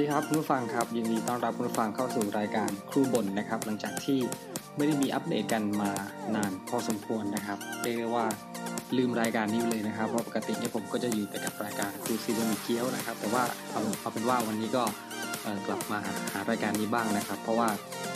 [0.00, 4.18] ดีครับคุณผู้ฟังครับยินดีต้อนรับคุณผู้ฟังเข้าสู่รายการครูบ่นนะครับ หลังจากที่
[4.76, 5.90] ไม่ได้มีอัปเดตกันมา
[6.34, 8.26] นานพอสมควรนะครับเรียกได้ว่า
[8.96, 13.42] ลืมรายการนี้เลยนะครับเพราะปกติเนี่ยผมก็จะอยู่แต่กับรายการครูซีวันเกียวนะครับ แต่ว่า
[13.72, 14.84] เอาเอาเป็นว่าวันนี้ก็
[15.66, 15.98] กลับมา
[16.32, 17.68] หารายการนี้บ้างนะครับ เพราะว่า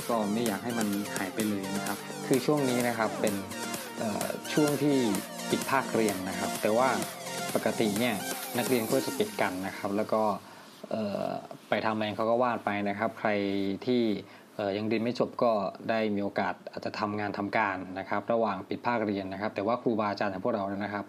[0.08, 3.34] ก็ไม่อยากให้มันหายไปเลยนะครับ คือช่วงนี้นะครับเป็น
[4.52, 4.96] ช่วงที่
[5.50, 6.88] ปิดภาคเรียนนะครับ แต่ว่า
[7.54, 8.14] ปกติเนี่ย
[8.58, 10.22] นักเรียนก็จะปิดกันนะครับ แล้วก็
[11.68, 13.30] ไปทำอะไรเขาก็วาดไปนะครับ ใคร
[13.86, 14.02] ที่
[14.76, 15.52] ยังเรียนไม่จบก็
[15.90, 21.04] ได้มีโอกาสอาจจะทำงานทำการนะครับ ระหว่างปิดภาคเรียนนะครับ แต่ว่าครูบาอาจารย์ของพวกเรานะครับ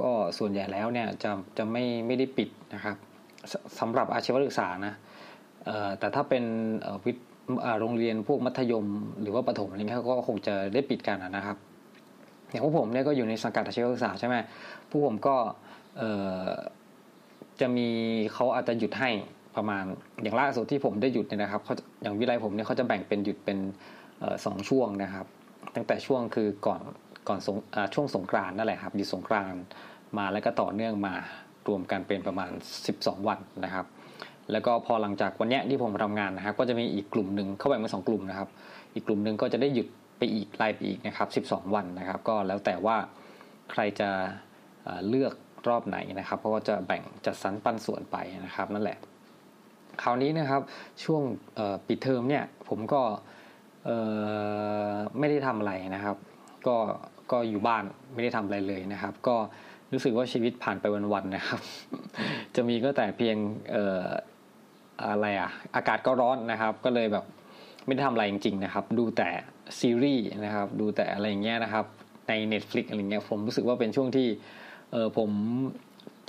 [0.00, 2.96] ก็ส่วนใหญ่แล้วเนี่ยจะจะไม่ไม่ได้ปิดนะครับ
[3.80, 4.94] สำหรับอาชีวศึกษานะ
[5.98, 6.44] แต่ถ้าเป็น
[7.04, 7.28] วิทย์
[7.80, 8.86] โรงเรียนพวกมัธยม
[9.20, 11.56] หรือว่าประถมอะไรเงี้ยก็คงจะได้ปิดกันนะครับ
[12.50, 14.36] อย่างพวกผมเนี่ยก็อยู่ในสังกัดอาชีวศึกษาใช่ไหม
[14.90, 15.36] พวกผมก็
[17.60, 17.88] จะมี
[18.34, 19.10] เขาอาจจะหยุดให้
[19.56, 19.84] ประมาณ
[20.22, 23.58] อย่างล่าสุดที่ผมได้หยุดเนี่ยนะครับเขาอย่างวิไลผมเนี่ยเขาจะแบ่งเป็นหยุดเป็น
[24.44, 25.26] สองช่วงนะครับ
[25.74, 26.80] ตั้งแต่ช่วงคือก่อน
[27.28, 27.56] ก่อนสง
[27.94, 29.54] ช่วงสงกรานนั่นแหละครับหยุดสงกราน
[30.18, 31.14] มาแล้วก็ต่อเนื่องมา
[31.68, 32.50] รวมกันเป็นประมาณ
[32.88, 33.86] 12 วันนะครับ
[34.52, 38.48] แล้วก็พอหลังจากวันนี้ที่ผมทำงานนะครับ ก็จะมีอีกกลุ่มหนึ่งเขาแบ่งเป็นสองกลุ่มนะครับ
[38.94, 39.86] อีกกลุ่มหนึ่งก็จะได้หยุด
[40.18, 42.96] ไปอีกไล่ไปอีกนะครับ 12 วันนะครับ ก็แล้วแต่ว่า
[43.70, 44.10] ใครจะ
[45.08, 45.32] เลือก
[45.68, 48.98] รอบไหนนะครับ เพราะว่าจะแบ่งจัดสรรปันส่วนไปนะครับนั่นแหละ
[50.02, 50.60] คราวนี้นะครับ
[51.04, 51.22] ช่วง
[51.86, 53.02] ปิดเทอมเนี่ยผมก็
[55.18, 56.16] ไม่ได้ทำอะไรนะครับ
[56.66, 56.76] ก็
[57.32, 59.36] ก็อยู่บ้านไม่ได้ทำอะไรเลยนะครับ ก็
[59.92, 61.60] รู้สึกว่าชีวิตผ่านไปวันๆนะครับ
[62.56, 63.36] จะมีก็แต่เพียง
[65.04, 67.24] อะไรอะอากาศก็ร้อนนะครับ ก็เลยแบบ
[67.86, 69.28] ไม่ได้ทำอะไรจริงๆนะครับ ดูแต่
[69.78, 71.84] ซีรีส์นะครับ ดูแต่อะไรอย่างเงี้ยนะครับ
[72.28, 74.28] ใน Netflix อะไรเงี้ยผมรู้สึกว่าเป็นช่วงที่
[74.92, 75.30] เออผม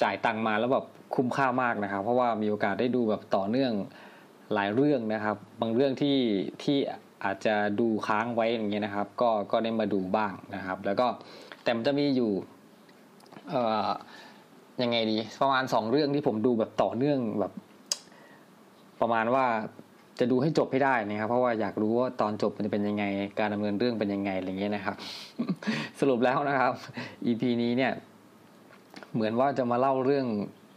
[0.02, 0.86] จ่ายตังมาแล้วแบบ
[1.16, 3.74] คุ้มค่ามากนะครับ เพราะว่ามีโอกาสได้ดูแบบต่อเนื่อง
[4.54, 6.18] หลายเรื่องนะครับ บางเรื่องที่
[6.64, 6.78] ที่
[7.24, 11.08] อาจจะดูค้างไว้อย่างเงี้ยนะครับ ก็ก็ได้มาดูบ้างนะครับ แล้วก็
[11.64, 12.32] แต่มันจะมีอยู่
[13.50, 13.90] เอ่อ
[14.82, 17.54] ยังไงดี ประมาณสองเรื่องที่ผมดูแบบต่อเนื่องแบบ
[19.02, 19.46] ประมาณว่า
[20.20, 23.04] จะดูให้จบให้ได้นะครับ เพราะว่าอยากรู้ว่าตอนจบมันจะเป็นยังไง
[23.40, 24.96] การดำเนินเรื่องเป็นยังไงอะไรเงี้ยนะครับ
[26.00, 26.74] สรุปแล้วนะครับ
[27.26, 27.94] EP นี้เนี่ย
[29.14, 30.28] เหมือนว่าจะมาเล่าเรื่อง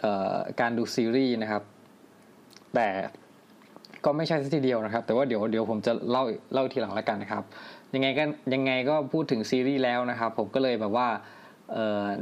[0.05, 1.63] ออการดูซีรีส์นะครับ
[2.75, 2.89] แต่
[4.05, 6.25] ก็ไม่ใช่ทีเดียวนะครับ แต่ว่าเดี๋ยวเดี๋ยวผมจะเล่า
[6.55, 7.45] เล่าทีหลังแล้วกันนะครับ
[7.95, 11.09] ยังไงก็ยังไงก็พูดถึงซีรีส์แล้วนะครับ ผมก็เลยแบบว่า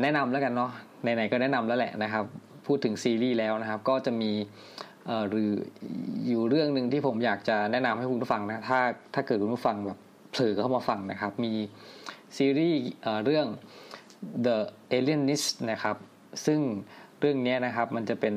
[0.02, 0.70] แนะนำแล้วกันเนาะ
[1.02, 2.24] ไหนๆก็แนะนำแล้วแหละนะครับ
[2.66, 4.32] พูดถึงซีรีส์แล้วนะครับ ก็จะมี
[5.30, 5.50] หรือ
[6.28, 8.80] อยู่เรื่องหนึ่งที่ผมอยากจะแนะนำให้คุณผู้ฟังนะถ้า
[9.14, 9.98] ถ้าเกิดคุณผู้ฟังแบบ
[10.32, 11.52] เผลอเข้ามาฟังนะครับ มี
[12.36, 12.80] ซีรีส์
[13.24, 13.46] เรื่อง
[14.46, 14.58] The
[14.96, 15.96] Alienist นะครับ
[16.46, 16.60] ซึ่ง
[17.20, 18.34] เรื่องนี้นะครับมันจะเป็น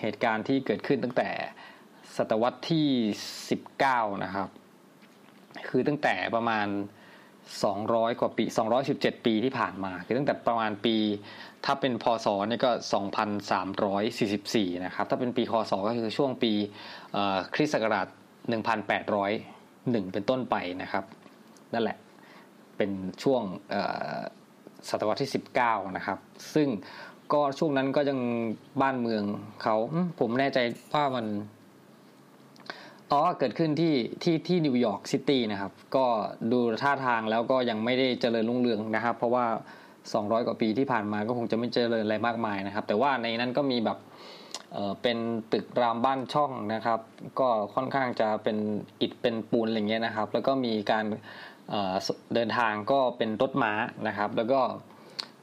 [0.00, 1.28] เหตุการณ์ที่เกิดขึ้นตั้งแต่
[2.16, 2.88] ศตวรรษที่
[3.54, 4.48] 19 นะครับ
[5.68, 6.66] คือตั้งแต่ประมาณ
[7.42, 8.44] 200 กว่าปี
[8.84, 10.96] 217 ปีที่ผ่านมา คือตั้งแต่ประมาณปี
[11.64, 12.70] ถ้าเป็นพศเนี่ยก็
[13.52, 16.52] 2,344 นะครับ ถ้าเป็นปีคศก็คือช่วงปี
[17.54, 18.06] คริสต์ศักราช
[19.10, 21.04] 1,801 เป็นต้นไปนะครับ
[21.74, 21.98] นั่นแหละ
[22.76, 22.90] เป็น
[23.22, 23.42] ช่วง
[24.88, 25.30] ศตวรรษที่
[25.62, 26.18] 19 นะครับ
[26.54, 26.68] ซึ่ง
[27.32, 28.18] ก็ช่วงนั้นก็ยัง
[28.82, 29.22] บ้านเมือง
[29.62, 29.76] เขา
[30.20, 30.58] ผมแน่ใจ
[30.94, 31.26] ว่ามัน
[33.10, 36.06] อ๋อเกิดขึ้นที่ที่ที่นิวยอร์กซิตี้นะครับ ก็
[36.52, 39.46] ดูท่าทางแล้วก็ยังไม่ได้เจริญรุ่งเรืองนะครับ เพราะว่า
[39.92, 43.98] 200 กว่าปีที่ผ่านมาก็คงจะไม่เจริญอะไรมากมายนะครับ แต่ว่าในนั้นก็มีแบบ
[44.72, 45.18] เออเป็น
[45.52, 47.00] ตึกรามบ้านช่องนะครับ
[47.40, 48.56] ก็ค่อนข้างจะเป็น
[49.00, 51.04] อิฐเป็นปูนอะไรเงี้ยนะครับ แล้วก็มีการ
[52.34, 53.72] เดินทางก็เป็นรถม้า
[54.08, 54.60] นะครับ แล้วก็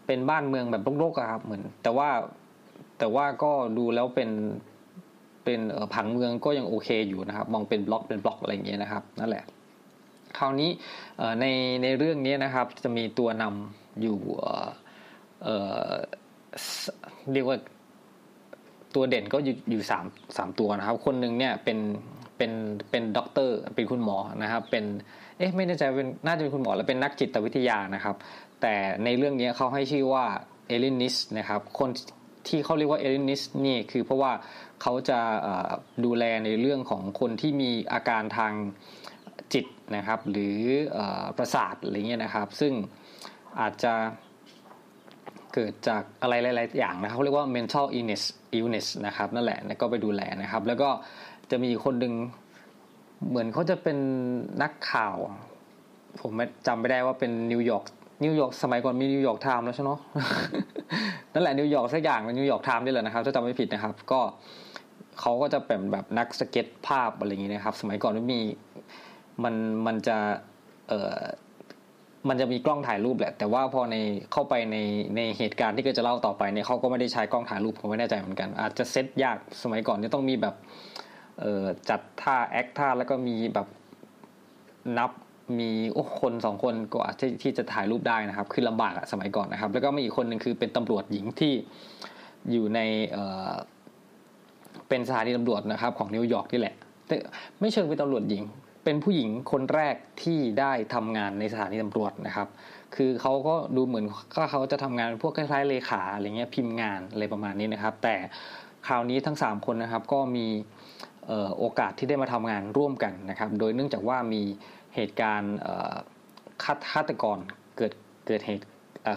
[0.07, 2.09] เป็นบ้านเมืองแบบโลกๆครับเหมือน แต่ว่า
[3.00, 4.29] แต่ว่าก็ดูแล้วเป็น
[5.44, 5.59] เป็น
[5.94, 9.44] ผังเมืองก็ยังโอเคอยู่นะครับ มองเป็นบล็อกเป็นบล็อกอะไรอย่างเงี้ยนะครับ นั่นแหละ
[10.38, 10.69] คราวนี้
[11.39, 11.45] ใน
[11.83, 14.18] ในเรื่องนี้นะครับ จะมีตัวนำอยู่
[15.44, 17.57] เเรียกว่า
[18.95, 20.06] ตัวเด่นก็อยู่อยู่สาม
[20.38, 21.77] สามตัวนะครับ คนหนึ่งเนี่ยเป็น
[22.39, 22.53] เป็น
[22.91, 24.86] เป็นด็อกเตอร์เป็นคุณหมอนะครับ เป็น
[25.38, 28.15] เอ๊ะไม่แน่ใจเป็นน่าจะเป็นคุณหมอแล้วเป็นนักจิตวิทยานะครับ
[28.62, 30.25] แต่ในเรื่องนี้เขาให้ชื่อว่า
[30.68, 31.89] เอลินิสนะครับคน
[32.47, 34.31] ที่เขาเรียกว่าเอลินิสนี่คือเพราะว่า
[34.81, 35.19] เขาจะ
[36.06, 38.53] ดูแลในเรื่องของคนที่มีอาการทาง
[39.53, 39.65] จิต
[39.95, 40.57] นะครับ หรือ
[41.38, 42.74] ประสาทอะไรเงี้ยนะครับ ซึ่ง
[43.59, 43.94] อาจจะ
[45.53, 48.24] เกิดจากอะไรหลาย ๆ อย่างนะครับเขาเรียกว่า mental illness
[48.57, 50.89] illness นะครับนั่นแหละก็ไปดูแลนะครับ แล้วก็
[51.51, 52.13] จะมีคนหนึ่ง
[53.30, 53.98] เหมือนเขาจะเป็น
[54.62, 55.16] นักข่าว
[56.22, 56.31] ผม
[56.68, 57.86] จำไม่ได้ว่าเป็นนิวยอร์ก
[58.24, 59.92] นิวยอร์กสมัยก่อนมีนิวยอร์กไทม์แล้วใช่ไหม
[61.34, 64.19] นั่นแหละนิวยอร์กสักอย่างนิวยอร์กไทม์นี่แหละนะครับถ้าจำไม่ผิดนะครับ ก็
[65.19, 68.42] เขาก็จะเป็นแบบนักสเก็ตช์ภาพอะไรอย่างนี้นะครับ สมัยก่อนไม่มี
[69.44, 69.56] มัน
[69.86, 70.18] มันจะ
[70.88, 71.19] เอ่อ
[72.30, 73.96] มันจะมีกล้องถ่ายรูปแหละ แต่ว่าพอใน
[74.31, 74.78] เข้าไปใน
[75.16, 80.56] ในเหตุการณ์ที่ก็จะเล่าต่อไปเนี่ยเขาก็ไม่ได้ใช้กล้องถ่ายรูปผมไม่แน่ใจเหมือนกัน อาจจะเซตยากสมัยก่อนเนี่ยต้องมีแบบ
[81.41, 83.68] เออจัดท่าแอคท่าแล้วก็มีแบบ
[84.97, 85.12] นับ
[85.59, 85.71] มี
[86.21, 91.53] คนสองคนก็อาจจะที่จะถ่ายรูปได้นะครับ คือลำบากอะสมัยก่อนนะครับ แล้วก็มีอีกคนหนึ่งคือเป็นตำรวจหญิงที่
[92.51, 92.80] อยู่ใน
[93.12, 96.75] เเป็นสถานีตำรวจนะครับ ของนิวยอร์กนี่แหละ
[97.07, 97.15] แต่
[97.59, 98.44] ไม่เชิงเป็นตำรวจหญิง
[98.83, 102.47] เป็นผู้หญิงคนแรกที่ได้ทำงานในสถานีตำรวจนะครับ
[102.95, 104.06] คือเขาก็ดูเหมือน
[104.36, 108.15] ก็เขาจะทำงานพวกคล้ายๆเลขาอะไรเงี้ยพิมพ์งานอะไรประมาณนี้นะครับ แต่
[108.88, 110.47] คราวนี้ทั้ง 3 คนนะครับก็มี
[111.57, 114.41] โอกาสที่ได้มาทำงานร่วมกันนะครับ โดยเนื่องจากว่ามี
[114.95, 115.55] เหตุการณ์
[116.93, 117.37] ฆาตกร
[117.77, 117.93] เกิด
[118.27, 118.63] เกิดเหตุ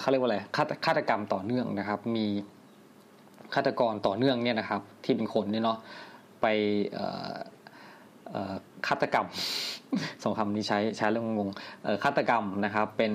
[0.00, 0.38] เขาเรียกว่าอะไร
[0.86, 2.26] ฆาตกรรมต่อเนื่องนะครับ มี
[3.54, 5.78] ฆาตกรต่อเนื่องเนี่ยนะครับ ที่เป็นคนเนี่ยเนาะ
[6.42, 6.46] ไป
[8.86, 9.26] ฆาตกรรม
[10.22, 11.50] สองคำนี้ใช้ใช้เรื่องงง
[12.04, 13.12] ฆาตกรรมนะครับ เป็น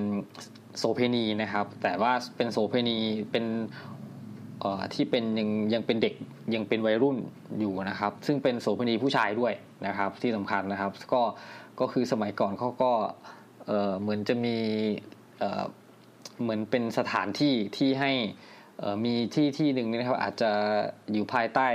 [0.78, 2.98] โสเพณีนะครับ แต่ว่าเป็นโสเพณี
[3.32, 3.46] เป็น
[4.94, 6.14] ที่เป็นยังยังเป็นเด็ก
[6.56, 7.18] ยังเป็นวัยรุ่น
[7.60, 9.54] อยู่นะครับ ซึ่งเป็นโสเพณีผู้ชายด้วย
[9.88, 11.22] นะครับ ที่สำคัญนะครับ ก็
[11.80, 12.92] ก็คือสมัยก่อนเขาก็
[14.02, 14.58] เหมือนจะมี
[16.42, 18.12] เหมือนเป็นสถานที่ที่ให้
[19.06, 20.52] มีที่ที่หนึ่งนะครับ อาจจะ
[21.12, 21.68] อยู่ภายใต้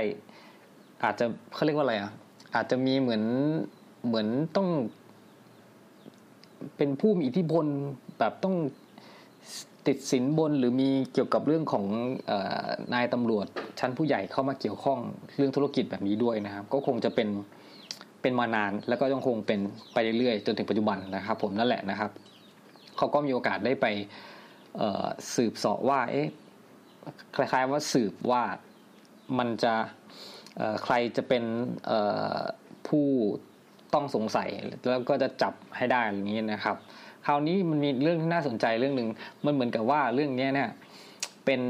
[1.03, 2.11] อาจจะเขาเรียกว่าอะไรอะ
[2.55, 3.23] อาจจะมีเหมือน
[4.07, 4.67] เหมือนต้อง
[6.77, 7.65] เป็นผู้มีอิทธิพล
[8.19, 8.55] แบบต้อง
[9.87, 11.85] ติดสินบนหรือมีเกี่ยวกับเรื่องของ
[12.93, 13.47] นายตำรวจ
[13.79, 14.99] ชั้นผู้ใหญ่เข้ามาเกี่ยวข้อง
[15.37, 17.29] เรื่องธุรกิจแบบนี้ด้วยนะครับ ก็คงจะเป็น
[18.21, 19.59] เป็นมานานแล้วก็ยังคงเป็น
[19.93, 22.11] ไปเรื่อยๆจนถึงปัจจุบันนะครับ ผมนั่นแหละนะครับ
[22.97, 23.85] เขาก็มีโอกาสได้ไป
[25.35, 26.27] สืบสอบว่าเอ๊ะ
[27.35, 28.43] คล้ายๆว่าสืบว่า
[29.37, 29.73] มันจะ
[30.83, 31.43] ใครจะเป็น
[32.87, 33.07] ผู้
[33.93, 34.49] ต้องสงสัย
[34.89, 36.75] แล้วก็จะจับให้ได้อย่างนี้นะครับ
[37.25, 39.09] คราวนี้มันมีเรื่องที่น่าสนใจเรื่องหนึ่ง
[39.45, 40.69] มันเหมือนกับว่าเรื่องนี้เนี่ย
[41.45, 41.61] เป็น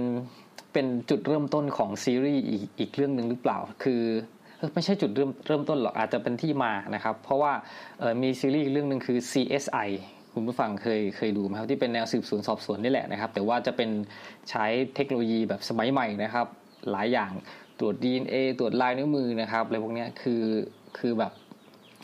[0.73, 4.01] เป็นจุดเริ่มต้นของซีรีส์อีกอีกเรื่องหนึ่งหรือเปล่า คือ
[4.73, 7.53] ไม่ใช่จุดเริ่มเริ่มต้นหรอกอาจจะเป็นที่มานะครับ เพราะว่า
[8.21, 9.89] มีซีรีส์เรื่องหนึ่งคือ CSI
[10.33, 13.89] คุณผู้ฟังเคยเคยดูไหมครับที่เป็นแนวสืบสวนสอบสวนนี่แหละนะครับ แต่ว่าจะเป็น
[14.49, 14.65] ใช้
[14.95, 16.47] เทคโนโลยีแบบสมัยใหม่นะครับ
[16.91, 17.31] หลายอย่าง
[17.79, 20.41] ตรวจ DNA ตรวจลายนิ้วมือนะครับอะไรพวกนี้คือ
[20.97, 21.31] คือแบบ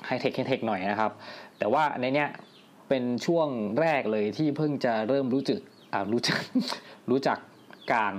[0.05, 1.11] ไฮเทคไฮเทคหน่อยนะครับ
[1.59, 2.29] แต่ว่าในเนี้ย
[2.89, 3.47] เป็นช่วง
[3.79, 5.59] แรกเลยที่เพิ่งจะเริ่มรู้จัก
[5.93, 6.39] อ่ารู้จัก
[7.09, 7.37] รู้จัก
[7.93, 8.13] การ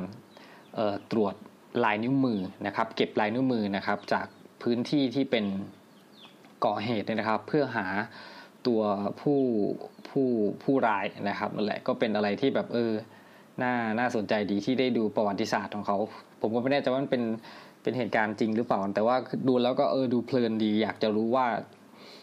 [1.12, 1.34] ตรวจ
[1.84, 4.26] ลายนิ้วมือนะครับ เก็บลายนิ้วมือนะครับ จาก
[4.62, 5.44] พื้นที่ที่เป็น
[6.64, 7.86] ก่อเหตุนะครับ เพื่อหา
[8.66, 8.80] ตัว
[9.20, 9.40] ผู้
[10.08, 10.26] ผู้
[10.62, 12.92] ผู้ร้ายนะครับนั่นแหละก็เป็นอะไรที่แบบเออ
[13.62, 15.98] น่าน่าสนใจดีที่ได้ดูประวัติศาสตร์ของเขา
[16.40, 17.22] ผมก็ไม่แน่ใจว่ามันเป็น
[17.82, 19.16] เป็นเหตุการณ์จริงหรือเปล่า แต่ว่า
[19.48, 21.46] ดูแล้วก็เออดูเพลินดี อยากจะรู้ว่า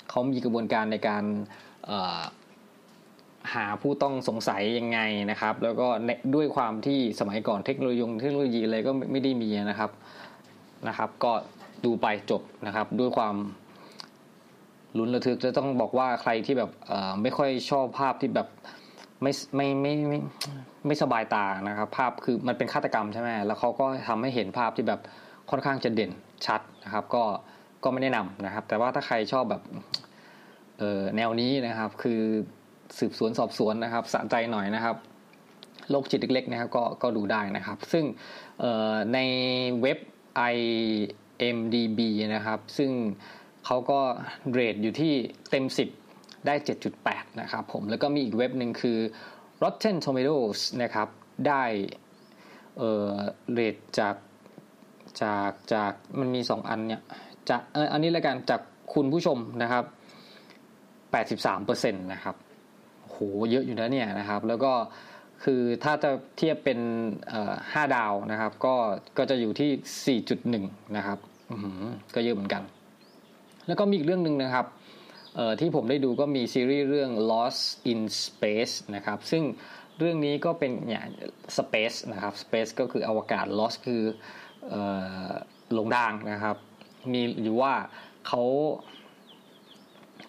[0.10, 1.24] เขามีกระบวนการในการ
[3.54, 5.00] หาผู้ต้องสงสัยยังไง
[5.32, 5.88] นะครับ แล้วก็
[6.36, 9.92] ด้วยความที่สมัยก่อนเทคโนโลยีเทคโนโลยีอะไรก็ไม่ได้มีนะครับ
[10.88, 11.32] นะครับ ก็
[11.86, 13.36] ดูไปจบนะครับ ด้วยความ
[14.98, 16.72] ลุ้นระทึกจะต้องบอกว่าใครที่แบบ
[17.22, 18.48] ไม่ค่อยชอบภาพที่แบบ
[19.22, 20.20] ไม่ไม่ไม่ไม่
[20.86, 25.02] ไม่สบายตานะครับ ภาพคือมันเป็นฆาตกรรมใช่ไหมแล้วเขาก็ทำให้เห็นภาพที่แบบ
[25.50, 26.12] ค่อนข้างจะเด่น
[26.46, 27.24] ชัดนะครับ ก็
[27.84, 29.62] ก็ไม่แนะนำนะครับ แต่ว่าถ้าใครชอบแบบ
[30.78, 32.22] เออแนวนี้นะครับ คือ
[33.00, 34.96] สืบสวนสอบสวนนะครับสะใจหน่อยนะครับ
[35.90, 38.06] โรคจิตเล็กๆนะครับก็ก็ดูได้นะครับ ซึ่ง
[39.14, 39.20] ใน
[39.82, 40.00] เว็บ
[40.54, 42.00] IMDB
[42.36, 42.92] นะครับ ซึ่ง
[43.66, 44.00] เขาก็
[44.52, 45.14] เรทอยู่ที่
[45.52, 45.66] เต็ม
[46.06, 46.56] 10 ได้
[46.98, 48.98] 7.8 นะครับผมแล้วก็มีอีกเว็บหนึ่งคือ
[49.64, 51.08] Rotten Tomatoes นะครับ
[51.48, 51.64] ได้
[52.78, 53.10] เออ
[53.54, 54.16] เรทจาก
[55.24, 57.02] จากจากมันมี 2 อันเนี่ย
[57.50, 58.62] จะเอออันนี้แล้วกันจาก
[58.94, 59.84] คุณผู้ชมนะครับ
[61.14, 62.36] 83%นะครับ
[63.04, 63.18] โห
[63.52, 64.74] เยอะอยู่นะเนี่ยนะครับ แล้วก็
[65.44, 66.80] คือถ้าจะเทียบเป็น
[67.74, 68.76] ห้าดาวนะครับ ก็
[69.18, 70.20] ก็จะอยู่ที่
[70.64, 71.20] 4.1 นะครับ
[72.16, 72.64] ก็เยอะเหมือนกัน
[73.68, 74.66] แล้วก็มีอีกเรื่องหนึ่งนะครับ
[75.60, 79.44] ที่ผมได้ดูก็มีซีรีส์เรื่อง Lost in Space นะครับ ซึ่ง
[80.00, 81.04] เรื่องนี้ก็เป็นเนี่ย
[81.58, 84.02] Space นะครับ Space ก็คืออวกาศ Lost คือ
[85.74, 86.56] หลงทางนะครับ
[87.12, 87.74] มีอยู่ว่า
[88.28, 88.44] เขา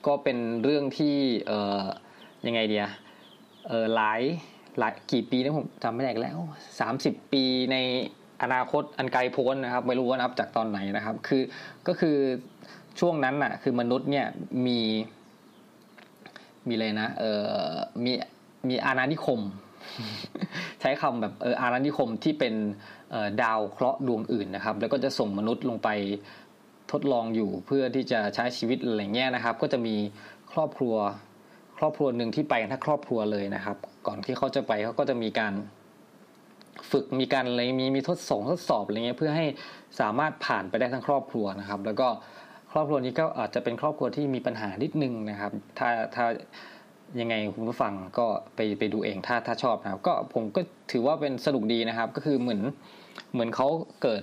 [0.07, 1.17] ก็เป็นเรื่องที่
[2.47, 2.87] ยังไงเดีย
[3.95, 4.21] หลาย
[4.79, 6.39] หลายกี่ปีนะผมจำไม่ได้แล้ว
[6.85, 7.77] 30 ปีใน
[8.43, 11.43] อนาคตอันไกลโพ้นนะครับ ไม่รู้ว่านับจากตอนไหนนะครับ คือ
[11.87, 12.17] ก็คือ
[13.01, 14.27] ช่วงนั้นน่ะ คือมนุษย์เนี่ย
[14.67, 14.81] มี
[16.69, 17.73] มีเลยนะเออ
[18.05, 18.13] มี
[18.69, 19.41] มีอาณานิคม
[20.81, 22.55] ใช้คำแบบเอออาณานิคมที่เป็น
[23.43, 25.89] ดาวเคราะห์ดวงอื่นนะครับ แล้วก็จะส่งมนุษย์ลงไป
[26.93, 29.97] ทดลองอยู่เพื่อที่จะใช้ชีวิตอะไรเงี้ยนะครับ ก็จะมี
[30.53, 30.95] ครอบครัว
[31.79, 33.77] ครอบครัวหนึ่งที่ไปกันทั้งครอบครัวเลยนะครับ
[34.07, 35.55] ก่อนที่เขาจะไปเขาก็จะมีการ
[36.91, 39.47] ฝึกมีการอะไรมีมีทดสอบทดสอบอะไรเงี้ยเพื่อให้
[40.01, 42.09] สามารถผ่านไปได้ทั้งครอบครัวนะครับ แล้วก็
[42.73, 46.25] ครอบครัวนี้ก็อาจจะเป็นครอบครัวที่มีปัญหานิดนึงนะครับ ถ้าถ้า
[47.21, 50.61] ยังไงคุณผู้ฟังก็ไปไปดูเองถ้าถ้าชอบนะครับ ก็ผมก็
[50.93, 52.63] ถือว่าเป็นสนุกดีนะครับ ก็คือเหมือน
[53.33, 53.69] เหมือนเขา
[54.03, 54.23] เกิด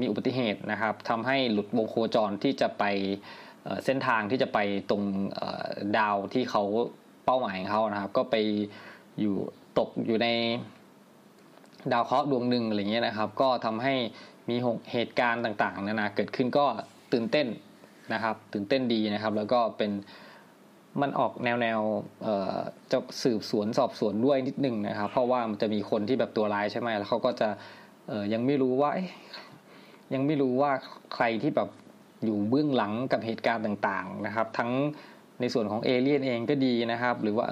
[0.00, 2.84] มีอุบัติเหตุนะครับทำให้หลุดวงโคจรที่จะไป
[3.84, 4.58] เส้นทางที่จะไป
[4.90, 5.02] ตรง
[5.98, 6.62] ดาวที่เขา
[7.24, 8.36] เป้าหมายของเขานะครับ ก็ไป
[9.20, 9.36] อยู่
[9.78, 10.28] ตกอยู่ใน
[11.92, 13.94] ดาวเคราะห์ดวงหนึ่งอะไรเงี้ยนะครับ ก็ทำให้
[14.48, 14.56] มี
[14.92, 16.66] เหตุการณ์ต่างๆนานาเกิดขึ้นก็
[17.12, 17.46] ตื่นเต้น
[18.12, 19.90] นะครับ ตื่นเต้นดีนะครับ แล้วก็เป็น
[21.00, 21.80] มันออกแนวแนว
[22.92, 27.48] จะสืบสวนสอบสวนด้วยนิดนึงนะครับ เพราะว่ามันจะมีคนที่แบบตัวร้ายใช่ไหมแล้วเขาก็จะ
[28.32, 28.90] ยังไม่รู้ว่า
[30.14, 30.70] ยังไม่รู้ว่า
[31.14, 31.68] ใครที่แบบ
[32.24, 34.70] อยู่เบื้องหลังกับเหตุการณ์ต่างๆนะครับ ทั้ง
[35.40, 37.46] ในส่วนของเอเลี่ยนเองก็ดีนะครับ หรือว่า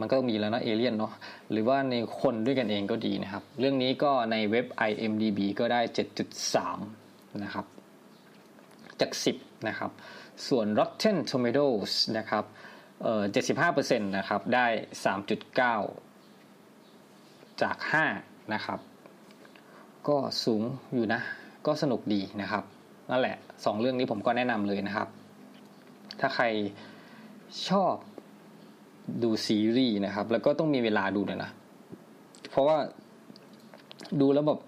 [0.00, 1.12] มันก็มีแล้วนะเอเลี่ยนเนาะ
[1.50, 5.80] หรือว่าในคนด้วยกันเองก็ดีนะครับ เรื่องนี้ก็ในเว็บ IMDB ก็ได้
[6.62, 7.66] 7.3 นะครับ
[9.00, 9.90] จาก 10 นะครับ
[10.48, 12.44] ส่วน Rotten Tomatoes นะครับ
[13.02, 13.22] เอ่อ
[13.64, 14.66] 75%นะครับ ได้
[16.04, 17.76] 3.9จาก
[18.14, 18.78] 5นะครับ
[20.08, 20.62] ก็สูง
[20.94, 21.20] อยู่นะ
[21.66, 22.64] ก็สนุกดีนะครับ
[23.10, 25.08] นั่นแหละสองเรื่องนี้ผมก็แนะนำเลยนะครับ
[26.20, 26.44] ถ้าใคร
[27.68, 27.94] ชอบ
[29.22, 31.50] ดูซีรีส์นะครับ แล้วก็ต้องมีเวลาดูเลยนะ
[32.50, 32.76] เพราะว่า
[34.20, 34.60] ดูแล้วแบบ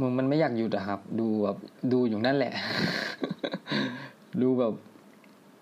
[0.00, 1.56] มึงมันไม่อยากหยุดอะครับ ดูแบบ
[1.92, 2.52] ดูอยู่นั่นแหละ
[4.42, 4.74] ดูแบบ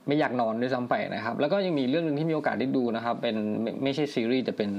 [0.08, 4.70] ไม่อยากนอนด้วยซ้ำไปนะครับ แล้วก็ยังมีเรื่องหนึ่งที่มีโอกาสได้ดูนะครับ เป็นไม่ไม่ใช่ซีรีส์แต่เป็น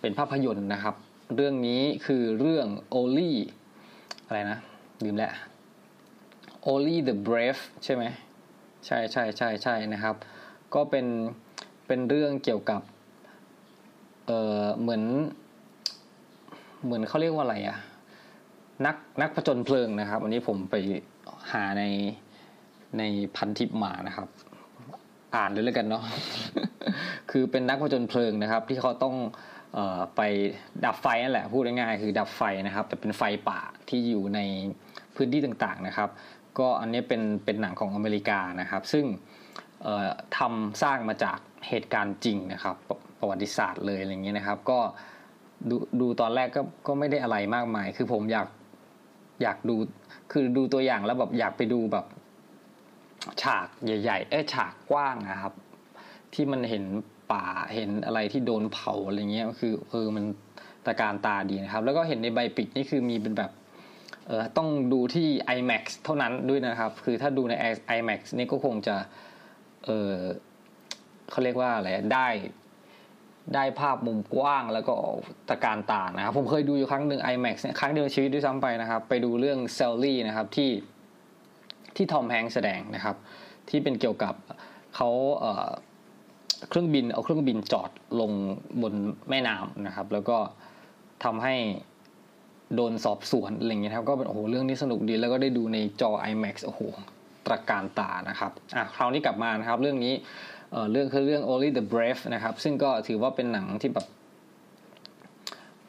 [0.00, 0.94] เป็นภาพยนตร์นะครับ
[1.36, 3.32] เรื่องนี้คือเรื่อง Only
[4.26, 4.58] อะไรนะ
[5.04, 5.32] ลืมแล้ว
[6.72, 8.04] Only the Brave ใช่ไหม
[8.86, 10.14] ใช่ใช่ใช่ใช่นะครับ
[10.74, 11.06] ก็เป็น
[11.86, 12.80] เป็นเรื่องเกี่ยวกับ
[14.26, 14.30] เอ
[14.62, 15.02] อเหมือน
[16.84, 17.78] เหมือนเขาเรียกว่าอะไรอะ
[18.86, 20.74] นักนักผจญเพลิงนะครับ วันนี้ผมไป
[21.52, 21.84] หาใน
[22.98, 23.02] ใน
[23.36, 24.28] พันทิปมานะครับ
[25.36, 26.04] อ่านเลยแล้วกันเนาะ
[27.30, 29.14] คือเป็นนักผจญเพลิงนะครับ ที่เขาต้อง
[29.76, 30.20] ออไป
[30.84, 34.40] ดับไฟนั่นแหละพูดง่ายๆคือดับไฟนะครับ แต่เป็นไฟป่าที่อยู่ใน
[35.16, 36.08] พื้นที่ต่างๆนะครับ
[36.58, 39.04] ก็อันนี้เป็นเป็นหนังของอเมริกานะครับ ซึ่ง
[40.38, 41.38] ทำสร้างมาจาก
[41.68, 42.76] เหตุการณ์จริงนะครับ
[43.20, 44.78] ประวัติศาสตร์เลยอะไรเงี้ยนะครับ ก็
[45.70, 48.48] ดูดูตอนแรกก็ก็ไม่ได้อะไรมากมาย คือผมอยาก
[49.42, 49.74] อยากดู
[50.32, 52.06] คือดูตัวอย่างแล้วแบบอยากไปดูแบบ
[53.42, 55.52] ฉากใหญ่ ๆ เอ้ฉากกว้างนะครับ
[56.34, 56.84] ที่มันเห็น
[57.32, 60.24] ป่าเห็นอะไรที่โดนเผาอะไรเงี้ยคือเออมัน
[60.86, 63.50] ตะการตาดีนะครับ แล้วก็เห็นในใบปิดนี่คือมีเป็นแบบ
[64.26, 67.54] เออต้องดูที่ IMAX เท่านั้นด้วยนะครับ คือถ้าดูใน
[67.96, 68.96] IMAX นี่ก็คงจะ
[69.84, 70.12] เออ
[71.30, 72.28] เขาเรียกว่าอะไรได้
[73.54, 74.94] ได้ภาพมุมกว้างแล้วก็
[75.48, 80.70] ตะการตานะครับ ผมเคยดูอยู่ครั้งหนึ่ง IMAX เนี่ยครั้งเดียวในชีวิตด้วยซ้ำไปนะครับ ไปดูเรื่องเซลลี่นะครับที่
[81.96, 83.16] ที่ทอมแฮงแสดงนะครับ
[83.68, 84.34] ที่เป็นเกี่ยวกับ
[84.96, 85.08] เขา
[86.68, 88.30] เครื่องบินเอาเครื่องบินจอดลง
[88.82, 88.94] บน
[89.30, 90.38] แม่น้ำนะครับ แล้วก็
[91.24, 91.54] ทำให้
[92.74, 96.80] โดนสอบสวนอะไรเงี้ยครับก็เป็นโอ้โหเรื่องนี้สนุกดีแล้วก็ได้ดูในจอ IMAX โอ้โห
[97.46, 100.14] ตระการตานะครับอะคราวนี้กลับมานะครับ เรื่องนี้
[100.70, 104.06] เเรื่องคือเรื่อง Only the Brave นะครับ ซึ่งก็ถือว่าเป็นหนังที่แบบ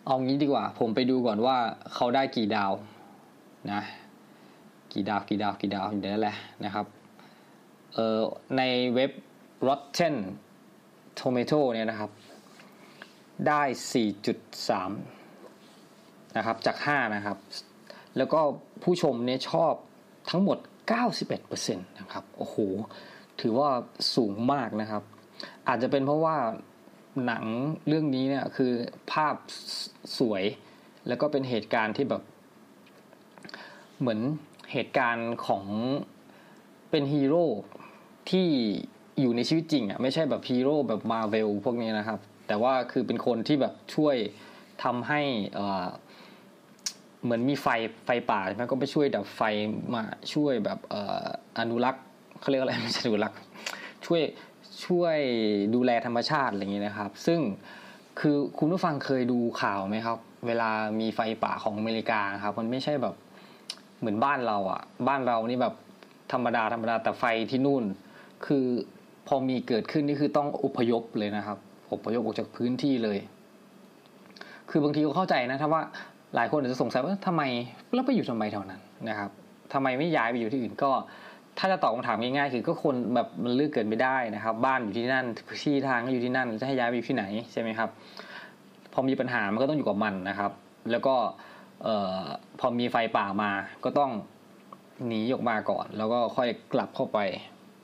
[0.05, 1.57] เอางี้ดีกว่า ผมไปดูก่อนว่า
[1.95, 2.73] เขาได้กี่ดาว
[3.71, 3.81] นะ
[4.93, 6.85] กี่ดาวกี่ดาวกี่ดาวอยู่นั่นแหละนะครับ
[7.93, 8.21] เอ่อ
[8.57, 8.61] ใน
[8.95, 9.11] เว็บ
[9.67, 10.15] Rotten
[11.19, 12.11] Tomato เนี่ยนะครับ
[13.47, 13.61] ได้
[15.19, 17.37] 4.3 นะครับ จาก 5 นะครับ
[18.17, 18.39] แล้วก็
[18.83, 19.73] ผู้ชมเนี่ยชอบ
[20.29, 20.57] ทั้งหมด
[21.17, 22.57] 91%นะครับ โอ้โห
[23.41, 23.69] ถือว่า
[24.15, 25.03] สูงมากนะครับ
[25.67, 26.37] อาจจะเป็นเพราะว่า
[27.25, 27.43] หนัง
[27.87, 28.71] เรื่องนี้เนี่ยคือ
[29.11, 29.35] ภาพ
[30.19, 30.43] สวย
[31.07, 32.23] แล้วก็เป็นเหตุการณ์ที่แบบ
[33.99, 34.19] เหมือน
[34.71, 35.65] เหตุการณ์ของ
[36.89, 37.45] เป็นฮีโร่
[38.29, 38.47] ที่
[39.19, 44.15] อยู่ในชีวิตจริงอะไม่ใช่แบบฮีโร่แบบมาเวลพวกนี้นะครับ แต่ว่าคือเป็นคนที่แบบช่วย
[44.83, 45.21] ทำให้
[47.23, 47.67] เหมือนมีไฟ
[48.05, 49.41] ไฟป่าใช่ไหมก็ไปช่วยดับไฟ
[49.93, 50.79] มาช่วยแบบ
[51.59, 52.03] อนุรักษ์
[52.39, 53.37] เขาเรียกอะไรไม่ใช่อนุรักษ์
[54.05, 54.21] ช่วย
[54.85, 55.17] ช่วย
[55.75, 57.39] ดูแลธรรมชาติอะไรอย่างนี้นะครับ ซึ่ง
[58.19, 60.69] คือคุณผู้ฟังเคยดูข่าวไหมครับ เวลา
[60.99, 63.15] มีไฟป่าของอเมริกาครับ มันไม่ใช่แบบ
[63.99, 65.73] เหมือนบ้านเราอะ บ้านเรานี่แบบ
[66.33, 67.83] ธรรมดาธรรมดาแต่ไฟที่นู่น
[68.45, 68.65] คือ
[69.27, 71.57] พอมีเกิดขึ้นนี่คือต้องอพยพเลยนะครับ
[71.93, 73.17] อพยพออกจากพื้นที่เลย
[74.69, 75.81] คือบางทีก็เข้าใจนะถ้าว่า
[76.35, 77.43] หลายคนอาจจะสงสัยว่าทำไม
[77.93, 79.29] แล้วไปอยู่ทำไมแถวนั้นนะครับ
[79.73, 80.91] ทำไมไม่ย้ายไปอยู่ที่อื่นก็
[81.57, 85.25] ถ้าจะตอบคำถามง่ายๆคือก็คนแบบมันเลือกเกิดไม่ได้นะครับ บ้านอยู่ที่นั่น
[85.63, 87.89] ที่ทางก็อยู่ที่นั่นจะให้ย้ายไปอยู่ที่ไหนใช่ไหมครับ
[88.93, 90.51] พอมีปัญหามันก็ต้องอยู่กับมันนะครับ
[90.91, 91.15] แล้วก็
[91.83, 92.23] เอ่อ
[92.59, 93.51] พอมีไฟป่ามา
[93.83, 94.11] ก็ต้อง
[95.07, 97.19] หนีออกมาก่อน แล้วก็ค่อยกลับเข้าไป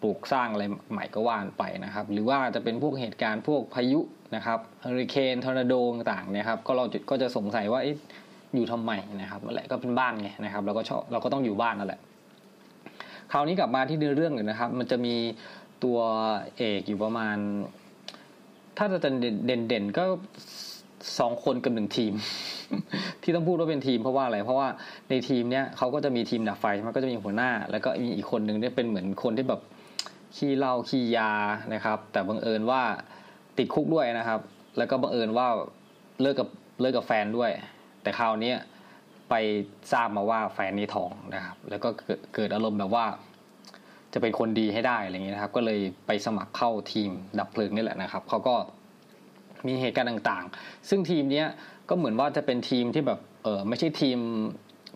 [0.01, 3.99] ปลูกสร้างอะไรใหม่ก็ว่านไปนะครับ หรือว่าจะเป็นพวกเหตุการณ์พวกพายุ
[4.35, 7.81] นะครับเฮอริเคนทอร์นาโดต่างๆเนี่ยครับก็เราก็จะสงสัยว่า
[8.55, 11.99] อยู่ทำไมนะครับนั่นแหละก็เป็นบ้านไงนะครับเราก็ชอบเราก็ต้องอยู่บ้านนั่นแหละ
[13.31, 15.15] คราวนี้กลับมาที่เรื่องเลยนะครับ มันจะมี
[15.83, 15.99] ตัว
[16.57, 17.37] เอกอยู่ประมาณ
[18.77, 18.99] ถ้าจะ
[19.45, 20.03] เด่นเด่นก็
[21.19, 22.13] สองคนกับหนึ่งทีม
[23.23, 24.67] ที่ต้องพูดว่าเป็นทีมเพราะว่าอะไร เพราะว่า
[25.09, 29.61] ในทีมเนี้ยเขาก็จะมีทีมดับไฟมันก็จะมีหัวหน้า แล้วก็มีอีกคนหนึ่งที่เป็นเหมือนคนที่แบบ
[30.35, 31.31] ขี้เหล้าขี้ยา
[31.73, 32.81] นะครับ แต่บังเอิญว่า
[33.57, 34.39] ติดคุกด้วยนะครับ
[34.77, 35.47] แล้วก็บังเอิญว่า
[36.21, 36.49] เลิกกับ
[36.81, 37.51] เลิกกับแฟนด้วย
[38.03, 38.53] แต่คราวนี้
[39.29, 39.33] ไป
[39.91, 41.89] ทราบมาว่าแฟนนี่ท้องนะครับ แล้วก็
[42.35, 43.05] เกิดอารมณ์แบบว่า
[44.13, 48.55] จะเป็นคนดีให้ได้อะไรเงี้ยนะครับ ก็เลยไปสมัครเข้าทีมดับเพลิงนี่แหละนะครับเขาก็
[49.67, 51.47] มีเหตุการณ์ต่างๆ ซึ่งทีมเนี้ย
[51.89, 54.19] ก็เหมือนว่าจะเป็นทีมที่แบบเออไม่ใช่ทีม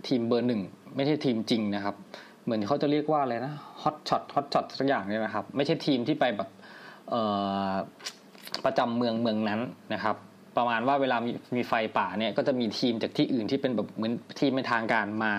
[0.07, 0.61] ทีมเบอร์หนึ่ง
[0.95, 1.95] ไม่ใช่ทีมจริงนะครับ
[2.43, 6.49] เหมือนเขาจะเรียกว่าอะไรนะ hotshot hotshot สักอย่างเนี่ยนะครับ ไม่ใช่ทีมที่ไปแบบ
[7.09, 7.15] เอ
[7.69, 7.73] อ
[8.65, 9.61] ประจำเมืองเมืองนั้น
[9.93, 10.15] นะครับ
[10.57, 15.33] ประมาณว่าเวลามีมีไฟป่าเนี่ยก็จะมีทีมจากที่อื่นที่เป็นแบบเหมือนทีมเป็นทางการมา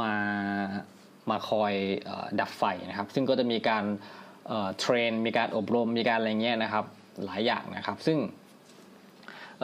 [0.00, 0.12] มา
[1.30, 1.72] มาคอย
[2.40, 3.84] ดับไฟนะครับ ซึ่งก็จะมีการ
[4.80, 6.84] train มีการอบรม มีการอะไรเงี้ยนะครับ
[7.24, 8.18] หลายอย่างนะครับ ซึ่ง
[9.60, 9.62] เ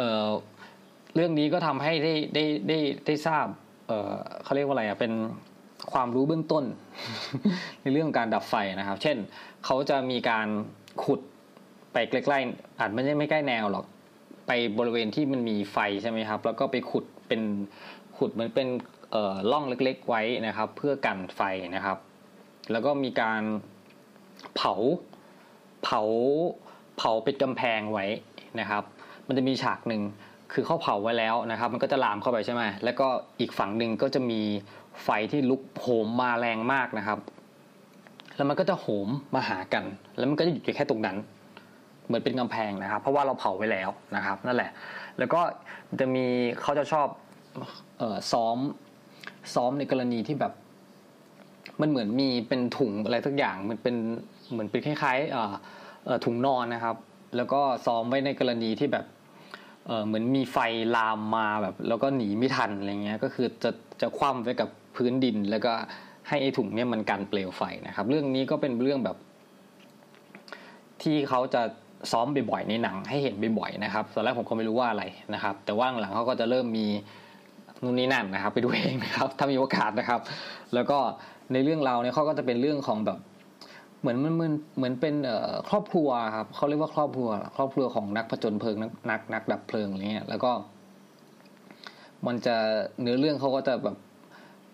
[1.14, 3.46] เรื่องนี้ก็ทำให้ได้ได้ได้ได้ทราบ
[3.86, 5.12] เเขาเรียกว่าอะไรอะเป็น
[5.92, 6.64] ความรู้เบื้องต้น
[7.82, 9.16] ในเรื่องการดับไฟนะครับ เช่น
[9.64, 10.46] เขาจะมีการ
[11.04, 11.20] ขุด
[11.92, 13.84] ไปใกล้ๆอาจไม่ใช่ไม่ใกล้แนวหรอก
[14.46, 17.42] ไปบริเวณที่มันมีไฟใช่ไหมครับ แล้วก็ไปขุดเป็น
[18.18, 18.68] ขุดเหมือนเป็น
[19.50, 21.40] ล่องเล็กๆไว้นะครับ เพื่อกันไฟ
[21.74, 21.98] นะครับ
[22.72, 23.42] แล้วก็มีการ
[24.56, 24.74] เผา
[25.84, 26.02] เผา
[26.96, 28.06] เผาเป็นกำแพงไว้
[28.60, 28.84] นะครับ
[29.28, 30.02] มันจะมีฉากหนึ่ง
[30.52, 33.06] คือเขาเผาไว้แล้วนะครับ มันก็จะลามเข้าไปใช่ไหมแล้วก็
[33.40, 34.40] อีกฝั่งหนึ่งก็จะมี
[35.04, 37.18] ไฟที่ลุกโหมมาแรงมากนะครับ
[38.36, 39.84] แล้วมันก็จะโหมมาหากัน
[40.16, 41.16] แล้วมันก็จะหยุดอยู่แค่ตรงนั้น
[42.06, 44.70] เหมือนเป็นกำแพงนะครับ เพราะว่าเราเผาไว้แล้วนะครับ นั่นแหละ
[45.18, 45.40] แล้วก็
[46.00, 46.24] จะมี
[46.62, 47.08] เขาจะชอบ
[47.98, 48.56] เออซ้อม
[49.54, 50.52] ซ้อมในกรณีที่แบบ
[51.80, 53.96] มันเหมือนมีเป็นถุงอะไรสักอย่างมันเป็น
[54.50, 56.96] เหมือนเป็นคล้ายๆถุงนอนนะครับ
[57.36, 59.04] แล้วก็ซ้อมไว้ในกรณีที่แบบ
[60.06, 60.58] เหมือนมีไฟ
[60.96, 63.70] ลามมาแบบ แล้วก็หนีไม่ทันอะไรเงี้ยก็คือจะ
[64.00, 65.72] จะคว่ำไว้กับพื้นดิน แล้วก็
[66.28, 69.16] ให้ไอ้ถุงเนี้ยมันกันเปลวไฟนะครับ เรื่องนี้ก็เป็นเรื่องแบบ
[71.02, 71.62] ที่เขาจะ
[72.12, 76.86] ซ้อมบ่อยๆในหนังให้เห็นบ่อยๆนะครับตอนแรกผมก็ไม่รู้ว่าอะไรนะครับ แต่ว่าหลังเขาก็จะเริ่มมี
[77.82, 80.20] นู่นนี่นั่นนะครับ ไปดูเองนะครับ ถ้ามีโอกาสนะครับ
[80.74, 80.98] แล้วก็
[81.52, 83.18] ในเรื่องเราเนี่ยเขาก็จะเป็นเรื่องของแบบ
[84.06, 85.14] เหมือนมันเหมือนเหมือนเป็น
[85.70, 90.52] ครอบครัวครับเขาเรียกว่าครอบครัว ครอบครัวของนักผจญเพลิงนักนักนักดับเพลิงอะไรเงี้ยแล้วก็
[92.26, 92.56] มันจะ
[93.00, 93.96] เนื้อเรื่องเขาก็จะแบบ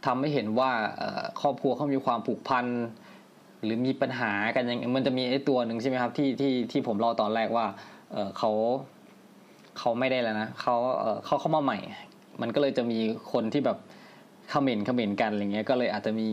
[0.07, 0.71] ทำให้เห็นว่า
[1.41, 2.67] ครอบครัวเขามีความผูกพัน
[3.65, 7.67] หรือมีปัญหากันยังมันจะมีไอ้ตัวหนึ่งใช่ไหมครับที่ที่ที่ผมเล่าตอนแรกว่า
[8.39, 8.51] เขา
[9.79, 10.77] เขาไม่ได้แล้วนะเขา
[11.27, 11.79] เขาเข้ามาใหม่
[12.41, 12.99] มันก็เลยจะมี
[13.33, 13.79] คนที่แบบ
[14.53, 16.27] คอมเมนต์คอมเมนต์กันอะไรเงี้ยก็เลยอาจจะมี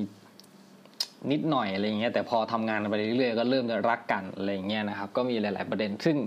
[1.32, 6.18] นิดหน่อยอะไรเงี้ยแต่พอทำงานไปเรื่อยๆก็เริ่มจะรักกันอะไรเงี้ยนะครับ ก็มีหลาย ๆ ประเด็นซึ่ง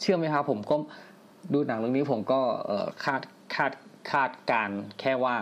[0.00, 0.76] เชื่อไหมครับ ผมก็
[1.52, 2.40] ดูหนังเรื่องนี้ผมก็
[3.04, 3.22] คาด
[3.54, 3.72] คาด
[4.10, 4.70] คาดการ
[5.00, 5.36] แค่ว่า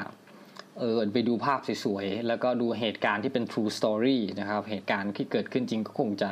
[0.78, 6.30] เออไปดูภาพสวยๆ แล้วก็ดูเหตุการณ์ที่เป็น true story นะครับ เหตุการณ์ที่เกิดขึ้นจริงก็คงจะ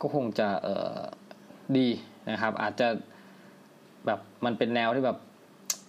[0.00, 0.98] ก็คงจะเออ
[1.76, 1.88] ดี
[2.30, 2.88] นะครับ อาจจะ
[4.06, 5.18] แบบมันเป็นแนวที่แบบ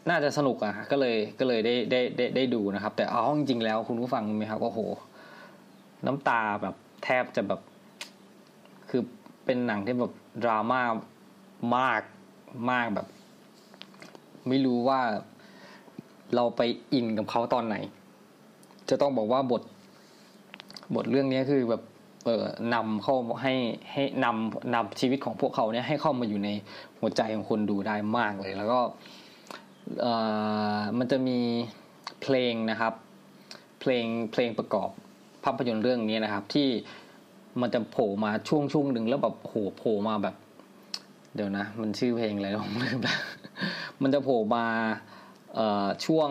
[0.10, 4.80] น่าจะสนุกอะก็เลยก็เลยได้ได้ได้ได้ดูนะครับ แต่เอาจริงๆแล้วคุณผู้ฟังไหมครับว่าโห
[6.06, 7.60] น้ำตาแบบแทบจะแบบ
[8.90, 9.02] คือ
[9.46, 10.14] เป็นหนังที่แบบ
[10.44, 10.82] ดราม่า
[11.78, 12.02] มาก
[12.72, 13.08] มากแบบ
[14.48, 15.00] ไม่รู้ว่า
[16.36, 16.62] เราไป
[16.94, 17.76] อินกับเขาตอนไหน
[18.90, 19.62] จะต้องบอกว่าบท
[20.96, 21.82] บทเรื่องนี้คือแบบ
[22.26, 23.54] เออนำเข้าให้
[23.92, 26.50] ให้นำนำชีวิตของพวกเขาเนี่ยให้เข้ามาอยู่ใน
[27.00, 28.80] หัวใจของคนดูได้มากเลย แล้วก็
[30.98, 31.40] มันจะมี
[32.22, 32.94] เพลงนะครับ
[33.80, 34.90] เพลงเพลงประกอบ
[35.44, 36.70] ภาพยนตร์เรื่องนี้นะครับ ที่
[37.62, 40.36] มันจะโผล่มาช่วงช่วงหนึ่งแล้วแบบโหโผล่มาแบบ
[41.36, 43.18] เดี๋ยวนะ มันชื่อเพลงอะไรผมลืมแล้ว
[44.02, 44.66] มันจะโผล่มา
[46.06, 46.30] ช่วง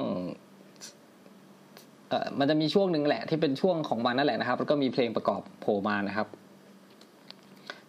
[2.39, 6.29] มันจะมีช่วงหนึ่งแหละที่เป็นช่วงของมันนั่นแหละนะครับ แล้วก็มีเพลงประกอบโผล่มานะครับ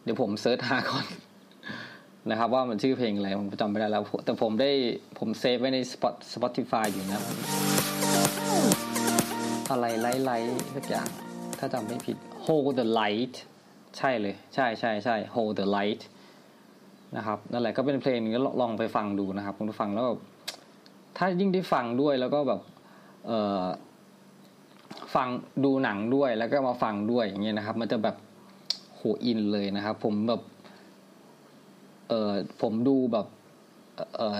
[0.03, 1.05] เดี๋ยวผม search หาก่อน
[2.31, 4.71] นะครับ ว่ามันชื่อเพลงอะไรผมจำไม่ได้แล้ว แต่ผมได้
[5.19, 7.21] ผม save ไว้ใน Spot Spotify อยู่นะ
[9.71, 11.07] อะไร light light สักอย่าง
[11.59, 13.35] ถ้าจำไม่ผิด hold the light
[13.97, 16.01] ใช่เลย ใช่ใช่ใช่ hold the light
[17.17, 20.19] นะครับนั่นแหละก็เป็นเพลงนึงก็ลองไปฟังดูนะครับคุณผู้ฟังแล้วแบบ
[21.17, 22.61] ถ้ายิ่งได้ฟังด้วยแล้วก็แบบ
[23.27, 23.31] เอ
[23.61, 23.63] อ
[25.15, 25.27] ฟัง
[25.65, 28.15] ดูหนังด้วยแล้วก็มาฟังด้วยอย่างเงี้ยนะครับ มันจะแบบ
[28.95, 30.41] โหอินเลยนะครับ ผมแบบ
[32.09, 33.27] เออผมดูแบบ
[34.15, 34.37] เออ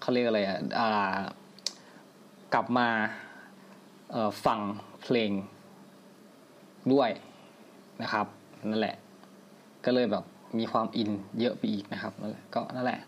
[0.00, 1.16] เขาเรียกอะไรอะอ่า
[2.54, 2.88] กลับมา
[4.12, 4.60] เออฟัง
[5.02, 5.30] เพลง
[6.92, 7.10] ด้วย
[8.02, 8.26] นะครับ
[8.70, 8.96] นั่นแหละ
[9.84, 10.24] ก็เลยแบบ
[10.58, 13.00] มีความอินเยอะไปอีกนะครับนั่นแหละก็นั่นแหละ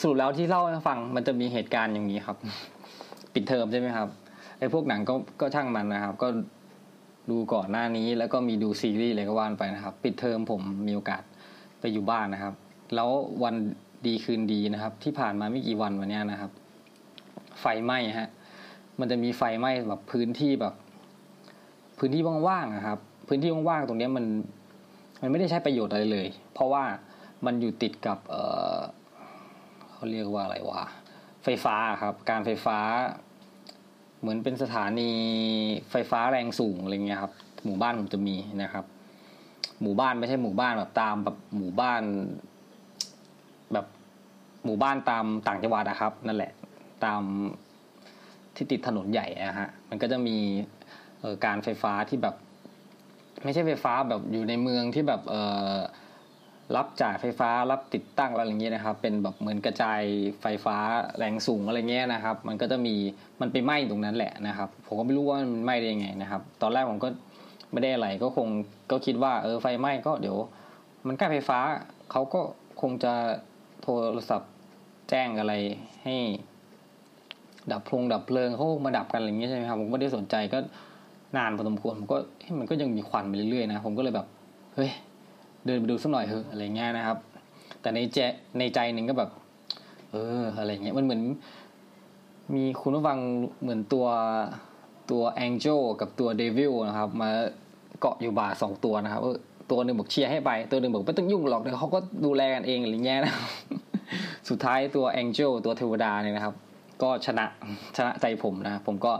[0.00, 2.36] สรุปแล้วที่เล่าให้ฟังมันจะมีเหตุการณ์อย่างนี้ครับ
[3.34, 4.08] ปิดเทอมใช่ไหมครับ
[4.58, 6.28] ไอ้พวกหนังก็ก็ช่างมันนะครับ ก็
[7.30, 11.22] ดูก่อนหน้านี้แล้วก็มีดูซีรีส์อะไรก็ว่านไปนะครับ ปิดเทอมผมมีโอกาส
[11.80, 12.54] ไปอยู่บ้านนะครับ
[12.94, 13.10] แล้ว
[13.42, 13.54] วัน
[14.06, 16.50] ดีคืนดีนะครับ ที่ผ่านมาไม่กี่วันวันนี้นะครับ
[17.60, 18.28] ไฟไหม้ฮะ
[19.00, 20.74] มันจะมีไฟไหม้แบบพื้นที่แบบ
[21.98, 22.98] พื้นที่ว่างๆนะครับ
[23.28, 24.24] พื้นที่ว่างๆตรงนี้มัน
[25.20, 26.84] มันไม่ได้ใช้ประโยชน์อะไรเลย เพราะว่า
[27.46, 28.36] มันอยู่ติดกับเอ
[28.76, 28.78] อ
[29.92, 30.82] เขาเรียกว่าอะไรวะ
[31.44, 32.78] ไฟฟ้าครับ การไฟฟ้า
[34.20, 35.10] เหมือนเป็นสถานี
[35.90, 37.32] ไฟฟ้าแรงสูงอะไรเงี้ยครับ
[37.64, 38.84] หมู่บ้านผมจะมีนะครับ
[39.82, 42.02] หมู่บ้านไม่ใช่หมู่บ้านแบบตามแบบหมู่บ้าน
[43.72, 43.86] แบบ
[44.64, 46.52] หมู่บ้านตามต่างจังหวัดนะครับ นั่นแหละ
[47.04, 47.22] ตาม
[48.56, 50.36] ที่ติดถนนใหญ่นะฮะมันก็จะมี
[51.44, 52.34] การไฟฟ้าที่แบบ
[53.44, 55.34] ไม่ใช่ไฟฟ้าแบบอยู่ในเมืองที่แบบเอ
[55.72, 55.74] อ
[56.76, 60.00] รับจ่ายไฟฟ้ารับติดตั้งอะไรอย่างเงี้ยนะครับ เป็นแบบเหมือนกระจาย
[60.42, 60.76] ไฟฟ้า
[61.18, 62.94] แรงสูงอะไรเงี้ยนะครับ มันก็จะมี
[63.40, 67.08] มันไปไหม้ตรงนั้นแหละนะครับ ผมก็ไม่รู้ว่ามันไหม้ได้ยังไงนะครับ ตอนแรกผมก็
[67.72, 68.48] ไม่ได้อะไรก็คง
[68.90, 70.36] ก็คิดว่าเออไฟไหม้ก็เดี๋ยว
[71.06, 71.58] มันใกล้ไฟฟ้า
[72.10, 72.40] เขาก็
[72.80, 73.12] คงจะ
[73.82, 74.52] โทรศัพท์
[75.08, 75.54] แจ้งอะไร
[76.04, 76.16] ให้
[77.72, 80.58] ดับพลงดับเพลิงเขามาดับกันอะไรเงี้ยใช่ไหมครับผมไม่ได้สนใจก็
[81.36, 82.16] นานพอสมควรผมก็
[82.58, 84.26] มันก็ยังมีควันไปเรื่อยๆนะผมก็เลยแบบ
[84.74, 84.90] เฮ้ย
[85.66, 87.18] เดินไปดูสักหน่อยเถอะอะไรเงี้ยนะครับ
[87.80, 88.18] แต่ในใจ
[88.58, 89.30] ในใจหนึ่งก็แบบ
[90.12, 91.22] เอออะไรเงี้ยมันเหมือน
[92.54, 93.18] มีคุณผู้ฟัง
[93.62, 94.06] เหมือนตัว
[95.10, 97.28] ตัวแองเจลกับตัวเดวิลนะครับ มา
[98.00, 99.22] เกาะอยู่บ่าสองตัวนะครับ
[99.70, 103.34] ตัวหนึ่งบอกเชียร์ให้ไป ตัวหนึ่งบอกไม่ต้องยุ่งหรอกเดี๋ยวเขาก็ดูแลกันเองอะไรเงี้ยนะ
[104.48, 106.54] สุดท้ายตัวแองเจลตัวเทวดาเนี่ยนะครับ
[107.02, 107.44] ก็ชนะ
[107.96, 109.12] ชนะใจผมนะผมก็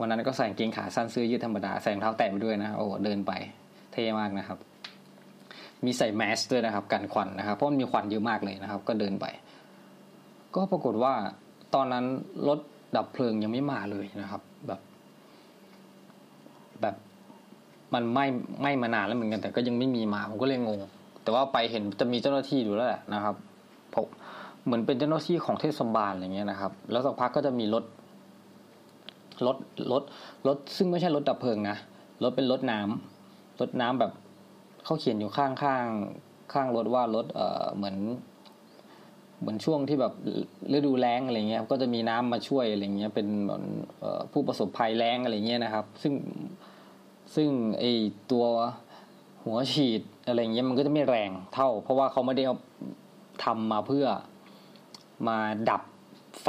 [0.00, 3.32] วันนั้นก็ใส่เกงขาสั้นเสื้อยืดธรรมดาใส่รองเท้าแตะไปด้วยนะโอ้เดินไป
[3.92, 4.58] เท่มากนะครับ
[5.84, 9.26] มีใส่แมสด้วยนะครับ กันควันนะครับเพราะมันมีควันเยอะมากเลยนะครับ ก็เดินไป
[10.54, 11.14] ก็ปรากฏว่า
[11.74, 12.04] ตอนนั้น
[12.48, 12.58] รถ
[12.96, 14.80] ดับเพลิงยังไม่มาเลยนะครับ แบบ
[16.80, 16.94] แบบ
[17.94, 18.24] มันไหม้
[18.60, 20.80] ไหม้มานานแล้วเหมือนกัน แต่ก็ยังไม่มีมาผมก็เลยงง
[21.22, 23.34] แต่ว่าไปเห็นจะมีเจ้าหน้าที่อยู่แล้วแหละนะครับ
[23.94, 24.06] ผม
[24.64, 27.84] เหมือนเป็นเจ้าหน้าที่ของเทศบาลอะไรเงี้ยนะครับ แล้วสักพักก็จะมีรถ
[29.46, 29.56] รถ
[29.92, 30.02] รถ
[30.46, 31.76] รถซึ่งไม่ใช่รถดับเพลิงนะ
[32.22, 34.12] รถเป็นรถน้ำรถน้ำแบบ
[34.84, 35.84] เขาเขียนอยู่ข้างข้าง
[36.52, 37.96] ข้างรถว่ารถเอ่อเหมือน
[39.40, 40.12] เหมือนช่วงที่แบบ
[40.74, 43.62] ฤดูแล้งอะไรเงี้ย ก็จะมีน้ำมาช่วยอะไรเงี้ยเป็นเหมือน
[44.32, 46.12] ผู้ประสบภัยแล้งอะไรเงี้ยนะครับ ซึ่ง
[47.34, 47.84] ซึ่งไอ
[48.32, 48.44] ตัว
[49.44, 52.56] หัวฉีดอะไรเงี้ยมันก็จะไม่แรงเท่า เพราะว่าเขาไม่ได้เอา
[53.44, 54.06] ทำมาเพื่อ
[55.28, 55.38] มา
[55.70, 55.82] ดับ
[56.42, 56.48] ไฟ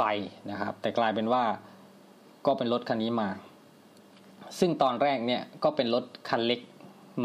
[0.50, 1.42] นะครับ แต่กลายเป็นว่า
[2.46, 3.28] ก็เป็นรถคันนี้มา
[4.58, 6.60] ซึ่งตอนแรกเนี่ยก็เป็นรถคันเล็ก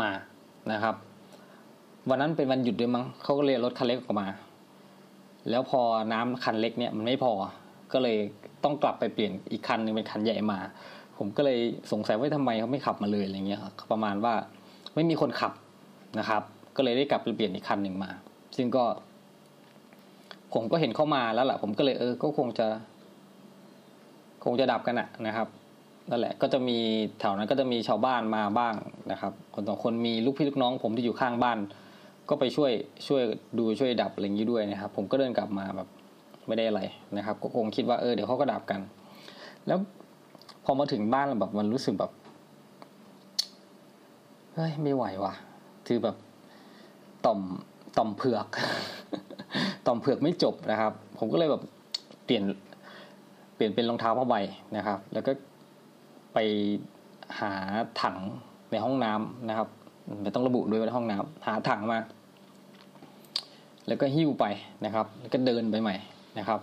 [0.01, 0.09] มา
[0.71, 0.95] นะครับ
[2.09, 4.27] วันนั้นเป็นวันหยุดด้วยมั้งเขาก็เลยรถคันเล็กออกมา
[5.49, 5.81] แล้วพอ
[6.13, 7.33] น้ำคันเล็กเนี่ยมันไม่พอ
[7.93, 8.17] ก็เลย
[8.63, 10.59] ต้องกลับไปเปลี่ยนอีกคันหนึ่งเป็นคันใหญ่มา
[11.17, 11.59] ผมก็เลย
[11.91, 14.33] สงสัยว่าทำไมเขาไม่ขับมาเลยอะไรเงี้ยครับประมาณว่า
[14.95, 15.53] ไม่มีคนขับ
[16.19, 16.41] นะครับ
[16.75, 18.11] ก็เลยได้กลับไปเปลี่ยนอีกคันหนึ่งมา
[18.57, 18.85] ซึ่งก็
[20.53, 22.67] ผมก็เห็นเข้ามาแล้วแหละผมก็เลยเออ ก็คงจะ
[24.43, 25.47] คงจะดับกันอะนะครับ
[26.09, 26.77] นั่นแหละก็จะมี
[27.19, 28.75] แถวนั้นก็จะมีชาวบ้านมาบ้าง
[29.11, 31.57] นะครับ คนสองคนมีลูกพี่ลูกน้อง ผมที่อยู่ข้างบ้าน
[32.29, 32.71] ก็ไปช่วย
[33.07, 33.21] ช่วย
[33.57, 35.87] ดูช่วยดับอะไรอย่างนี้ด้วยนะครับ ผมก็เดินกลับมาแบบ
[36.47, 36.81] ไม่ได้อะไร
[37.17, 38.81] นะครับ ก็คงคิดว่าเออเดี๋ยวเขาก็ดับกัน
[39.67, 39.79] แล้ว
[40.65, 42.11] พอมาถึงบ้านแบบมันรู้สึกแบบ
[44.53, 45.33] เฮ้ยไม่ไหวว่ะ
[45.87, 46.15] คือแบบ
[47.25, 47.39] ต่อม
[47.97, 48.47] ต่อมเผือก
[49.87, 51.63] ต่อมเผือกไม่จบนะครับ ผมก็เลยแบบ
[52.25, 52.43] เปลี่ยน
[53.55, 54.35] เปลี่ยนเป็นรองเท้าผ้าใบ
[54.77, 55.31] นะครับ แล้วก็
[56.33, 56.37] ไป
[57.39, 57.51] หา
[58.01, 58.17] ถัง
[58.71, 59.67] ในห้องน้ำนะครับ
[60.21, 61.99] ไม่ต้องระบุด้วยว่าห้องน้ำหาถังมา
[63.87, 64.45] แล้วก็หิ้วไป
[64.85, 65.95] นะครับ แล้วก็เดินไปใหม่
[66.39, 66.59] นะครับ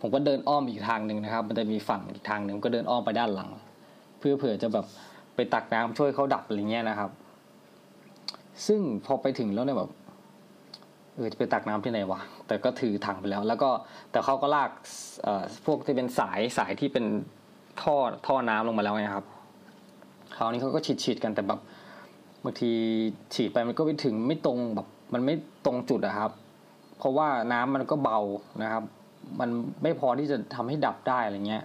[0.00, 3.50] ผมก็เดินอ้อมอีกทางหนึ่งนะครับ มันจะมีฝั่งอีกทางหนึ่งก็เดินอ้อมไปด้านหลัง
[4.18, 4.86] เพื่อเผื่อจะแบบ
[5.34, 7.10] ไปตักน้ำช่วยเขาดับอะไรเงี้ยนะครับ
[8.66, 9.90] ซึ่งพอไปถึงแล้วเนี่ยแบบ
[11.14, 13.70] เออจะไปตักน้ำที่ไหนวะแต่ก็ถือถังไปแล้ว แล้วก็
[14.10, 14.70] แต่เขาก็ลาก
[15.66, 17.04] พวกที่เป็นสายสายที่เป็น
[17.82, 17.94] ท่อ
[18.26, 19.26] ท่อน้ำลงมาแล้วไงครับ
[20.36, 21.60] คราวนี้เขาก็ฉีดฉีดกันแต่แบบ
[22.44, 22.72] บางที
[23.34, 25.34] ฉีดไปมันก็ไปถึงไม่ตรงแบบ มันไม่
[25.64, 26.30] ตรงจุดอะครับ
[26.98, 28.18] เพราะว่าน้ำมันก็เบา
[28.62, 28.84] นะครับ
[29.40, 29.50] มัน
[29.82, 31.64] ไม่พอที่จะทำให้ดับได้อะไรเงี้ย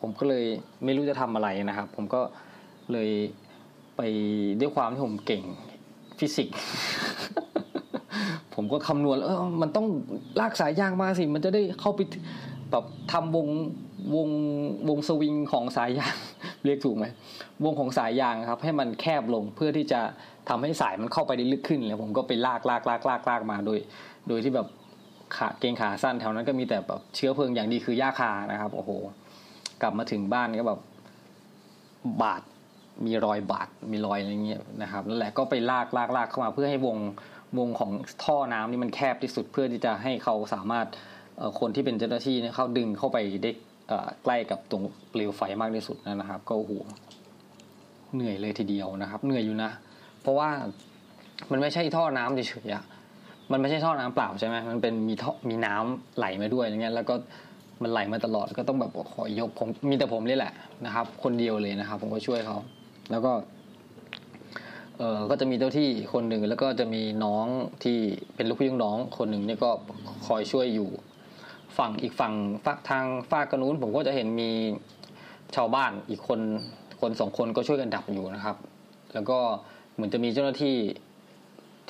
[0.00, 0.44] ผมก็เลย
[0.84, 2.20] ไม่รู้จะทำอะไรนะครับ ผมก็
[2.92, 3.10] เลย
[3.96, 4.02] ไป
[4.60, 5.44] ด้วยความที่ผมเก่ง
[6.18, 6.56] ฟิสิกส์
[8.54, 9.86] ผมก็คำนวณเออมันต้อง
[10.40, 12.00] ลากสายยางมาสิ มันจะได้เข้าไป
[12.70, 13.48] แบบทำวง
[14.16, 14.28] วง
[14.88, 16.14] วงสวิงของสายยาง
[16.64, 17.06] เรียกถูกไหม
[17.64, 20.00] วงของสายยางครับ ให้มันแคบลงเพื่อที่จะ
[20.48, 23.78] ทำให้สายมันเข้าไปได้ลึกขึ้นแล้วผมก็ไปลากลากลากลากลากมาโดย
[24.28, 24.66] โดยที่แบบ
[25.36, 28.90] ขาเกงขาสั้นแถวนั้นก็มีแต่แบบเชื้อเพลิงอย่างดีคือหญ้าคานะครับ โอ้โห
[29.82, 30.80] กลับมาถึงบ้านก็แบบ
[32.22, 32.42] บาด
[33.06, 36.98] มีรอยบาดมีรอยอะไรเงี้ยนะครับนั่นแหละก็ไปลากลากลากเข้ามาเพื่อให้วง
[37.58, 37.90] วงของ
[38.24, 40.86] ท่อน้ำนี่มันแคบที่สุดเพื่อที่จะให้เขาสามารถ
[41.60, 43.50] คนที่เป็นเจ้าหน้าที่เนี่ยเข้าดึงเข้าไปได้
[44.24, 46.72] ใกล้กับตรงเปลวไฟมากที่สุดนะครับ ก็โห
[48.14, 49.70] เหนื่อยเลยทีเดียวนะครับ เหนื่อยอยู่นะ
[50.22, 50.50] เพราะว่า
[51.50, 52.97] มันไม่ใช่ท่อน้ำเฉยๆ
[53.52, 57.14] มันไม่ใช่ท่อน้ำเปล่าใช่ไหมมันเป็นมีท่อมีน้ำไหลมาด้วยอย่างเงี้ยแล้วก็
[57.82, 60.52] มันไหลมาตลอดก็ต้องแบบขอยกผมมีแต่ผมนี่แหละ
[60.86, 62.56] นะครับ คนเดียวเลยนะครับ ผมก็ช่วยเขา
[63.10, 63.32] แล้วก็
[64.98, 67.46] เออก็จะมีเจ้าที่คนหนึ่งแล้วก็จะมีน้อง
[67.84, 67.98] ที่
[68.36, 69.70] เป็นลูกพี่ลูกน้องคนหนึ่งนี่ก็
[70.26, 70.90] คอยช่วยอยู่
[71.78, 72.34] ฝั่งอีกฝั่ง
[72.64, 74.50] ฝั่งทางฝากกระนู้นผมก็จะเห็นมี
[75.56, 76.40] ชาวบ้านอีกคน
[77.00, 78.56] คนสองคนก็ช่วยกันดับอยู่นะครับ
[79.14, 79.38] แล้วก็
[79.94, 80.76] เหมือนจะมีเจ้าหน้าที่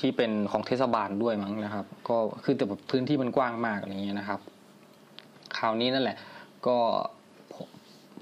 [0.01, 4.41] ที่เป็นของเทศบาลด้วยมั้งนะครับ ก็คือแต่แบบพื้นที่มันกว้างมากอะไรเงี้ยนะครับ
[5.59, 6.17] คราวนี้นั่นแหละ
[6.67, 6.77] ก็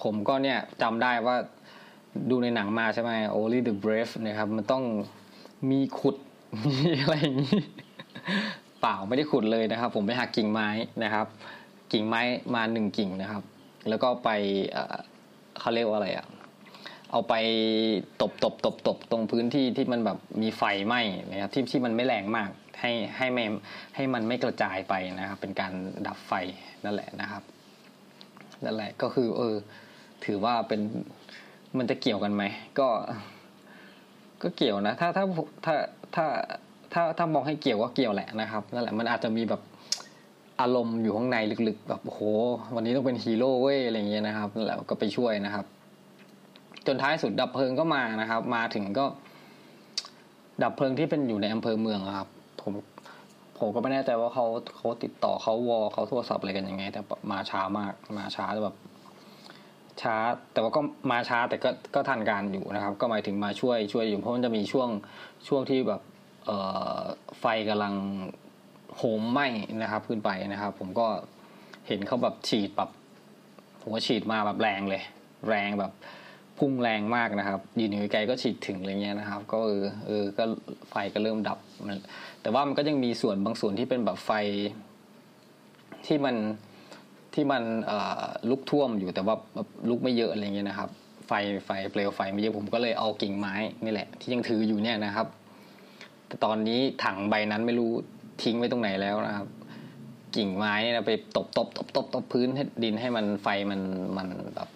[0.03, 1.37] ผมก็เนี่ยจำได้ว่า
[2.31, 4.83] ดูในหนังมาใช่ไหม Only the Brave นะครับ มันต้อง
[5.71, 6.17] มีขุด
[6.67, 7.61] มีอะไรอย่างนี้
[8.81, 10.69] เปล่าไม่ได้ขุดเลยนะครับ ผมไปหักกิ่งไม้
[11.05, 11.27] นะครับ
[11.93, 12.23] กิ่งไม้
[12.55, 13.43] มาหนึ่งกิ่งนะครับ
[13.89, 14.29] แล้วก็ไป
[15.59, 16.27] เขาเรียกว่าอะไรอะ
[17.17, 17.39] เอาไป
[18.23, 21.01] ตบตบตบตบตรงพื้นที่ที่มันแบบมีไฟไหม้
[21.31, 22.51] นะครับที่ที่มันไม่แรงมาก
[22.81, 23.45] ให้ให้ไม่
[23.97, 25.73] ให้มันไม่กระจายไปนะครับ เป็นการ
[26.07, 26.33] ดับไฟ
[26.85, 27.43] นั่นแหละนะครับ
[28.65, 29.57] นั่นแหละก็คือ เออ
[30.25, 30.81] ถือว่าเป็น
[31.79, 32.43] มันจะเกี่ยวกันไหม
[32.79, 32.89] ก็
[34.43, 35.25] ก็เกี่ยวนะ ถ้าถ้า
[35.65, 35.75] ถ้า
[36.15, 36.27] ถ้า
[36.93, 39.63] ถ้าถ้ามองให้เกี่ยวก็เกี่ยวแหละนะครับนั่นแหละมันอาจจะมีแบบ
[40.61, 41.37] อารมณ์อยู่ข้างใน
[41.69, 42.21] ลึกๆ แบบโอ้โห
[42.75, 45.67] วันนี้ต้องเป็นฮีโร่เว้ยอะไรเงี้ยนะครับนั่นแหละก็ไปช่วยนะครับ
[46.87, 49.05] จนท้ายสุดดับเพลิงก็มานะครับ มาถึงก็
[50.63, 52.29] ดับเพลิงที่เป็นอยู่ในอำเภอเมืองครับ
[52.63, 52.73] ผม
[53.59, 54.47] ผมก็ไม่แน่ใจว่าเขา
[54.77, 58.77] เขาติดต่อเขาวอเขาโทรศัพท์อะไรกันยังไง แต่มาช้ามาก มาช้าแบบ
[60.03, 60.17] ช้า
[60.53, 64.89] แต่ว่าก็มาช้าแต่ก็ก็ทันการอยู่นะครับ ก็หมายถึงมาช่วยช่วยอยู่เพราะมันจะมีช่วง
[65.49, 66.03] ช่วงที่แบบ
[66.45, 66.59] เอ่
[66.97, 66.99] อ
[67.41, 67.95] ไฟกำลัง
[68.97, 69.47] โหมไหม้
[69.83, 71.07] นะครับ ขึ้นไปนะครับ ผมก็
[71.87, 72.91] เห็นเขาแบบฉีดแบบ
[73.81, 75.03] ผมก็ฉีดมาแบบแรงเลย
[75.49, 75.93] แรงแบบ
[76.59, 80.45] พุ่งแรงมากนะครับยืนอยู่ไกลก็ฉีดถึงอะไรเงี้ยนะครับ ก็เออเออก็
[80.91, 81.59] ไฟก็เริ่มดับ
[82.43, 84.31] แต่ว่ามันก็ยังมีส่วนบางส่วนที่เป็นแบบไฟ
[86.07, 86.37] ที่มัน
[87.35, 87.63] ที่มัน
[88.51, 89.35] ลุกท่วมอยู่แต่ว่า
[89.89, 90.91] ลุกไม่เยอะอะไรเงี้ยนะครับ
[91.27, 91.33] ไฟ
[91.67, 95.27] ไฟเปลวไฟไม่เยอะผมก็เลยเอากิ่งไม้นี่แหละ ที่ยังถืออยู่เนี่ยนะครับ
[96.27, 97.91] แต่ตอนนี้ถังใบนั้นไม่รู้
[98.43, 99.47] ทิ้งไว้ตรงไหนแล้วนะครับ
[100.37, 103.81] กิ่งไม้เนี่ยไปตบตบตบตบตบพื้นให้ดินให้มันไฟมัน
[104.17, 104.69] มันแบบ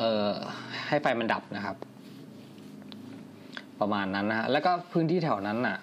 [0.00, 0.32] เอ่อ
[0.88, 1.76] ให้ไฟมันดับนะครับ
[3.80, 5.78] ประมาณนั้นนะฮะแล้วก็พื้นที่แถวนั้นน่ะ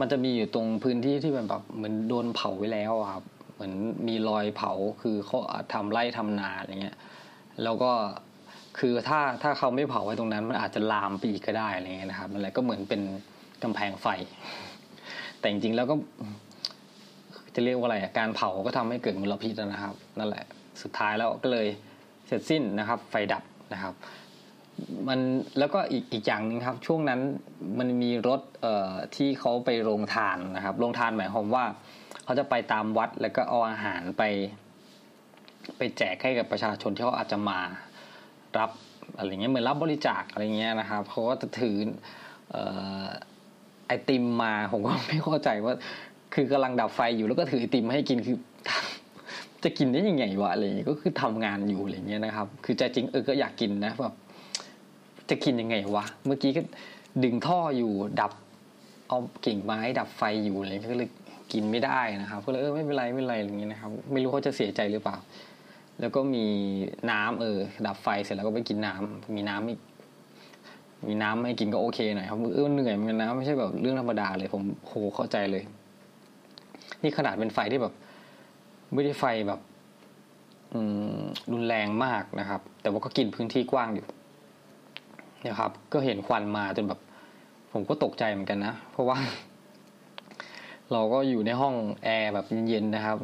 [0.00, 3.72] มันจะมีอยู่ตรงพื้นที่ที่มันแบบเหมือนโดนเผาไว้แล้วครับ เหมือน
[4.08, 5.38] มีรอยเผาคือเขา
[5.72, 6.96] ทำไร่ทำนาอะไรเงี้ย
[7.62, 7.92] แล้วก็
[8.78, 13.00] คือถ้าถ้าเขาไม่เผาไว้ตรงนั้น มันอาจจะลามไปอีกก็ได้อะไรเงี้ยนะครับอะไรก็เหมือนเป็น
[13.62, 14.06] กำแพงไฟ
[15.38, 15.94] แต่จริงๆแล้วก็
[17.54, 20.44] จะเรียกว่าอะไรการเผาก็ทำให้เกิดมลพิษนะครับ นั่นแหละ
[20.82, 21.66] สุดท้ายแล้วก็เลย
[22.26, 23.42] เสร็จสิ้นนะครับ ไฟดับ
[23.72, 23.94] นะครับ
[25.08, 25.20] มัน
[25.58, 27.20] แล้วก็อีกอีกอย่างหนึ่งครับ ช่วงนั้น
[27.78, 31.64] มันมีรถเอ่อที่เขาไปโรงทานนะครับโรงทานหมายความว่า
[32.24, 34.22] เขาจะไปตามวัดแล้วก็เอาอาหารไป
[35.78, 37.58] ไปแจกให้กับประชาชนที่เขาอาจจะมา
[38.58, 38.70] รับ
[39.16, 41.76] อะไรเงี้ยเหมือนรับบริจาคอะไรเงี้ยนะครับเขาก็จะถือ
[43.86, 45.74] ไอติมมาผมก็ไม่เข้าใจว่า
[46.34, 48.36] คือกำลังดับไฟอยู่แล้วก็ถือไอติมให้กินคือ
[49.64, 54.14] จะกินได้ยังไงวะอะไรเงี้ยก็คือทำงานอยู่อะไรเงี้ยนะครับ คือใจจริงเออก็อยากกินนะแบบ
[55.30, 56.62] จะกินยังไงวะเมื่อกี้ก็
[57.24, 58.32] ดึงท่ออยู่ดับ
[59.08, 61.10] เอากิ่งไม้ดับไฟอยู่อะไรก็เลย
[61.52, 65.16] กินไม่ได้นะครับ ก็เลยเออไม่เป็นไรไม่เป็นไรอย่างนี้นะครับ ไม่รู้เขาจะเสียใจหรือเปล่า
[66.00, 66.46] แล้วก็มี
[67.10, 69.80] น้ำเออ ดับไฟเสร็จแล้วก็ไปกินน้ำมีน้ำอีก
[71.08, 75.62] มีน้ำให้กินก็โอเคหน่อยครับเออเหนื่อยเหมือนกันนะไม่ใช่แบบเรื่องธรรมดาเลยผมโหเข้าใจเลย
[77.02, 77.94] นี่ขนาดเป็นไฟที่แบบ
[78.94, 79.60] ไม่ได้ไฟแบบ
[81.52, 84.06] รุนแรงมากนะครับ แต่ว่าก็กินพื้นที่กว้างอยู่
[85.48, 87.00] นะครับ ก็เห็นควันมาจนแบบ
[87.72, 89.18] ผมก็ตกใจเหมือนกันนะ เพราะว่า
[90.92, 91.74] เราก็อยู่ในห้อง
[92.04, 93.16] แอร์แบบเย็นๆนะครับ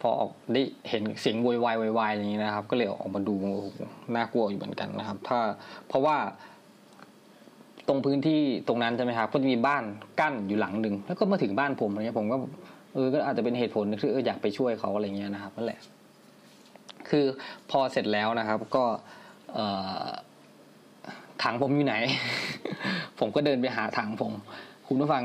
[0.00, 3.34] พอออกได้เห็นเสียงวอยวายวายวายอย่างนี้นะครับ ก็เลยออกมาดู
[4.14, 5.38] น่ากลัวอยู่เหมือนกันนะครับ ถ้า
[5.88, 6.16] เพราะว่า
[7.88, 9.84] ตรงพื้นที่ตรงนั้นใช่ไหมครับก็จะมีบ้าน
[10.20, 12.36] กั้นอยู่หลังหนึ่งแล้วก็มาถึงบ้านผมอะไรเงี้ยผมก็
[12.94, 15.80] เออก็อาจจะเป็นเหตุผลที่เอออยากไปช่วยเขาอะไรเงี้ยนะครับนั่นแหละ
[17.08, 17.24] คือ
[17.70, 18.84] พอเสร็จแล้วนะครับ ก็
[19.54, 19.60] เอ
[21.42, 21.96] ถังผมอยู่ไหน
[23.18, 24.32] ผมก็เดินไปหาถังผม
[24.86, 25.24] คุณผู้ฟัง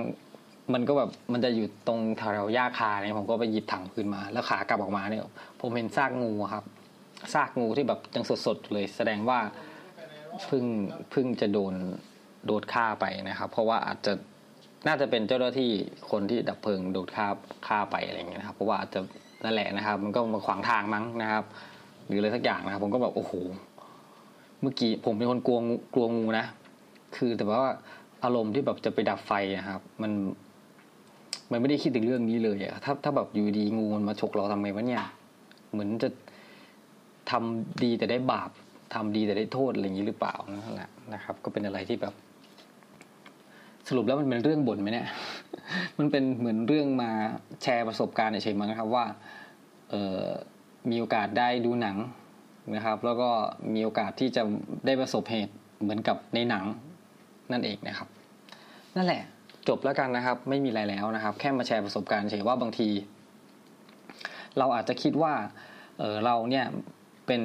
[0.73, 5.23] มันก็แบบมันจะอยู่ตรงแถวหญ้าคาเนี่ยผมก็ไปหยิบถังคืนมา แล้วขากลับออกมาเนี่ย
[5.61, 6.63] ผมเห็นซากงูครับ
[7.33, 9.39] ซากงูที่แบบยังสดๆเลย แสดงว่า
[10.45, 10.65] เพิ่ง
[11.11, 11.73] เพิ่งจะโดน
[12.45, 14.13] โดนฆ่าไปนะครับ เพราะว่าอาจจะ
[14.87, 15.71] น่าจะเป็นเจ้าหน้าที่
[16.11, 17.27] คนที่ดับเพลิงโดนฆ่า
[17.67, 18.99] ฆ่าไปอะไรอย่างเงี้ยนะครับ เพราะว่าอาจจะ
[19.43, 21.43] นั่นแหละนะครับ มันก็มาขวางทางมั้งนะครับ
[22.05, 23.33] หรืออะไรสักอย่างนะครับ ผมก็แบบโอ้โห
[24.61, 26.45] เมื่อกี้ผมเป็นคนกลัวงูกลัวงูนะ
[27.15, 27.71] คือแต่ว่า
[28.23, 30.11] อารมณ์ที่แบบจะไปดับไฟนะครับ มัน
[31.51, 35.03] มันไม่ได้คิดถึงเรื่องนี้เลยอะถ้าถ้าแบบอยู่ดีงูมันมาฉกเราทำไงวะเนี่ย
[35.71, 36.09] เหมือนจะ
[37.31, 38.49] ทำดีแต่ได้บาป
[38.93, 42.13] ทำดีแต่ได้โทษอะไรอย่างนี้หรือเปล่านั่นแหละนะครับ ก็เป็นอะไรที่แบบ
[43.87, 45.07] สรุปแล้วมันเป็นเรื่องบ่นไหมเนี่ย
[45.99, 47.11] มันเป็นเหมือนเรื่องมา
[47.63, 49.05] แชร์ประสบการณ์เฉยๆมั้งนะครับว่า
[49.89, 50.21] เออ
[50.89, 51.97] มีโอกาสได้ดูหนัง
[52.75, 53.29] นะครับ แล้วก็
[53.73, 54.41] มีโอกาสที่จะ
[54.85, 56.65] ได้ประสบเหตุเหมือนกับในหนัง
[57.51, 58.07] นั่นเองนะครับ
[58.95, 59.21] นั่นแหละ
[59.67, 62.89] จบแล้วกันนะครับ ไม่มีอะไรแล้วนะครับ แค่มาแชร์ประสบการณ์เฉยว่าบางที
[64.57, 65.33] เราอาจจะคิดว่า
[65.99, 66.65] เออเราเนี่ย
[67.27, 67.41] เป็น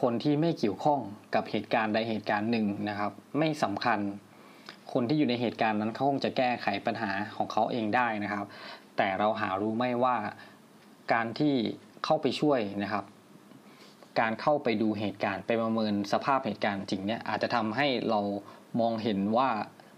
[0.00, 1.00] คนที่ไม่เกี่ยวข้อง
[1.34, 4.00] กับเหตุการณ์ใดเหตุการณ์หนึ่งนะครับ ไม่สำคัญ
[4.92, 8.46] คนที่อยู่ในเหตุการณ์นั้นเขาคงจะแก้ไขปัญหาของเขาเองได้นะครับ
[8.96, 10.16] แต่เราหารู้ไม่ว่า
[11.12, 11.54] การที่
[12.04, 13.04] เข้าไปช่วยนะครับ
[14.20, 18.20] การเข้าไปดูเหตุการณ์ไปประเมินสภาพเหตุการณ์จริงเนี่ยอาจจะทำให้เรา
[18.80, 19.48] มองเห็นว่า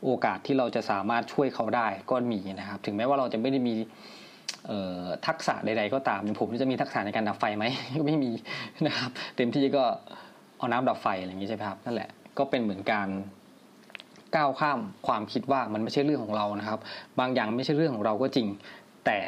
[0.04, 3.74] โอกาสที่เราจะสามารถช่วยเขาได้ก็มีนะครับ ถึงแม้ว่าเราจะไม่ได้มี
[5.26, 7.64] ทักษะใด ๆ ก็ตามอย่างผมจะมีทักษะในการดับไฟไหม
[7.98, 8.32] ก็ไม่มี
[8.86, 9.84] นะครับ เต็มที่ก็
[10.58, 13.08] เอาน้ำดับไฟอะไรอย่างนี้ใช่ไหมครับนั่นแหละก็เป็นเหมือนการ
[14.36, 16.78] ก้าวข้ามความคิดว่ามันไม่ใช่เรื่องของเรานะครับ
[17.18, 18.48] บางอย่างไม่ใช่เรื่องของเราก็จริง
[19.06, 19.18] แต่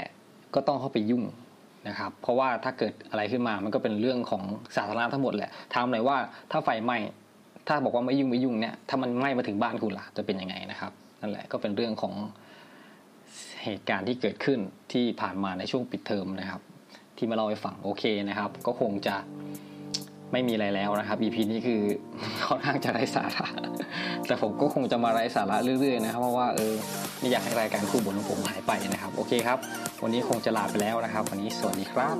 [0.55, 1.25] ก็ต้องเข้าไปยุ่ง
[1.89, 4.43] นะครับ เพราะว่าถ้าเกิดอะไรขึ้นมามันก็เป็นเรื่องของ
[4.77, 6.17] สาธารณะทั้งหมดแหละถามหน่อยว่า
[6.51, 6.97] ถ้าไฟไหม้
[7.69, 12.15] ถ้าบอกว่าไม่ยุ่งไม่ยุ่งเนี่ยถ้ามันไหม้มาถึงบ้านคุณล่ะจะเป็นยังไงนะครับนั่นแหละก็เป็นเรื่องของ
[13.65, 14.59] เหตุการณ์ที่เกิดขึ้น
[14.93, 16.61] ที่ผ่านมาในช่วงปิดเทอมนะครับ
[17.17, 19.17] ที่มาเล่าให้ฟังโอเคนะครับ ก็คงจะ
[20.33, 21.81] ไม่มีอะไรแล้วนะครับ EP นี้คือ
[22.49, 23.47] ค่อนข้างจะไร้สาระ
[24.27, 26.75] แต่ผมก็คงจะมาไร้สาระเรื่อยๆนะครับ เพราะว่าเออ
[27.21, 29.59] ไม่อยากให้รายการคู่บุญของผมหายไปนะครับ โอเคครับ
[30.03, 32.17] วันนี้คงจะลาไปแล้วนะครับ วันนี้สวัสดีครับ